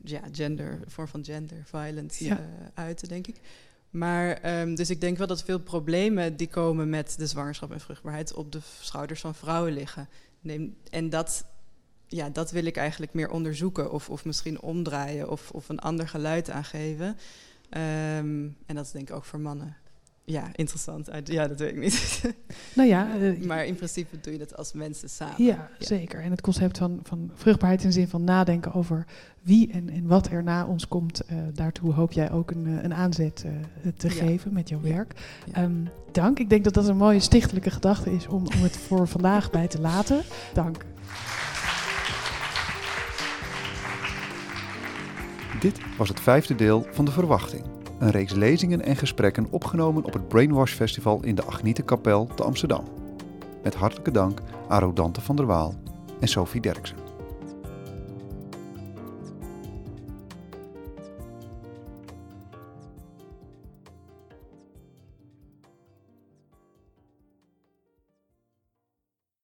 ja, 0.04 0.22
gender, 0.32 0.80
vorm 0.86 1.08
van 1.08 1.26
gender 1.26 1.64
violence 1.66 2.24
ja. 2.24 2.40
uh, 2.40 2.46
uiten, 2.74 3.08
denk 3.08 3.28
ik. 3.28 3.40
Maar, 3.90 4.60
um, 4.62 4.76
dus 4.76 4.90
ik 4.90 5.02
denk 5.02 5.18
wel 5.18 5.28
dat 5.28 5.44
veel 5.44 5.60
problemen 5.60 6.38
die 6.38 6.48
komen 6.48 6.90
met 6.90 7.16
de 7.18 7.28
zwangerschap 7.28 7.72
en 7.72 7.80
vruchtbaarheid 7.80 8.34
op 8.34 8.52
de 8.52 8.60
schouders 8.80 9.22
van 9.22 9.36
vrouwen 9.36 9.74
liggen. 9.74 10.10
Neem, 10.42 10.76
en 10.90 11.10
dat 11.10 11.46
ja, 12.10 12.30
dat 12.30 12.52
wil 12.52 12.66
ik 12.66 12.78
eigenlijk 12.78 13.14
meer 13.14 13.30
onderzoeken. 13.30 13.92
Of, 13.92 14.10
of 14.10 14.26
misschien 14.26 14.62
omdraaien 14.62 15.30
of, 15.30 15.52
of 15.52 15.70
een 15.70 15.80
ander 15.80 16.08
geluid 16.08 16.50
aangeven. 16.50 17.08
Um, 17.08 18.56
en 18.66 18.76
dat 18.76 18.86
is 18.86 18.92
denk 18.92 19.10
ik 19.10 19.16
ook 19.16 19.26
voor 19.26 19.40
mannen. 19.40 19.76
Ja, 20.30 20.50
interessant. 20.56 21.10
Ja, 21.24 21.48
dat 21.48 21.60
weet 21.60 21.72
ik 21.72 21.78
niet. 21.78 22.22
Nou 22.76 22.90
ja, 22.90 23.18
uh, 23.18 23.46
maar 23.46 23.66
in 23.66 23.76
principe 23.76 24.20
doe 24.20 24.34
je 24.34 24.40
dat 24.40 24.58
als 24.58 24.74
mensen 24.74 25.10
samen. 25.10 25.44
Ja, 25.44 25.70
ja, 25.80 25.86
zeker. 25.86 26.22
En 26.22 26.32
het 26.32 26.42
concept 26.42 26.78
van, 26.78 27.00
van 27.04 27.32
vruchtbaarheid 27.34 27.82
in 27.82 27.88
de 27.88 27.94
zin 27.94 28.08
van 28.08 28.24
nadenken 28.24 28.74
over 28.74 29.06
wie 29.42 29.72
en, 29.72 29.90
en 29.90 30.08
wat 30.08 30.28
er 30.28 30.44
na 30.44 30.66
ons 30.66 30.88
komt. 30.88 31.22
Uh, 31.32 31.38
daartoe 31.54 31.94
hoop 31.94 32.12
jij 32.12 32.32
ook 32.32 32.52
een, 32.52 32.68
eh, 32.68 32.84
een 32.84 32.94
aanzet 32.94 33.44
uh, 33.46 33.92
te 33.98 34.08
ja. 34.08 34.14
geven 34.14 34.54
met 34.54 34.70
jouw 34.70 34.82
werk. 34.82 35.14
Ja. 35.54 35.64
Um, 35.64 35.90
dank. 36.12 36.40
Ik 36.40 36.50
denk 36.50 36.64
dat 36.64 36.74
dat 36.74 36.88
een 36.88 36.98
mooie 36.98 37.20
stichtelijke 37.20 37.70
gedachte 37.70 38.12
is 38.12 38.28
om, 38.28 38.48
om 38.56 38.64
het 38.64 38.78
voor 38.78 39.08
vandaag 39.08 39.52
bij 39.52 39.68
te 39.68 39.82
laten. 39.82 40.22
Dank. 40.54 40.86
Dit 45.60 45.80
was 45.98 46.10
het 46.10 46.20
vijfde 46.20 46.56
deel 46.56 46.88
van 46.92 47.06
De 47.06 47.12
Verwachting. 47.12 47.64
Een 48.00 48.12
reeks 48.12 48.34
lezingen 48.34 48.82
en 48.82 48.96
gesprekken 48.96 49.48
opgenomen 49.50 50.04
op 50.04 50.14
het 50.14 50.28
Brainwash 50.28 50.74
Festival 50.74 51.24
in 51.24 51.36
de 51.36 51.44
Agnietenkapel 51.44 52.30
te 52.36 52.44
Amsterdam. 52.44 52.84
Met 53.64 53.76
hartelijke 53.76 54.12
dank 54.12 54.40
aan 54.68 54.80
Rodante 54.80 55.22
van 55.22 55.36
der 55.36 55.46
Waal 55.46 55.76
en 56.20 56.28
Sophie 56.28 56.62
Derksen. 56.62 56.99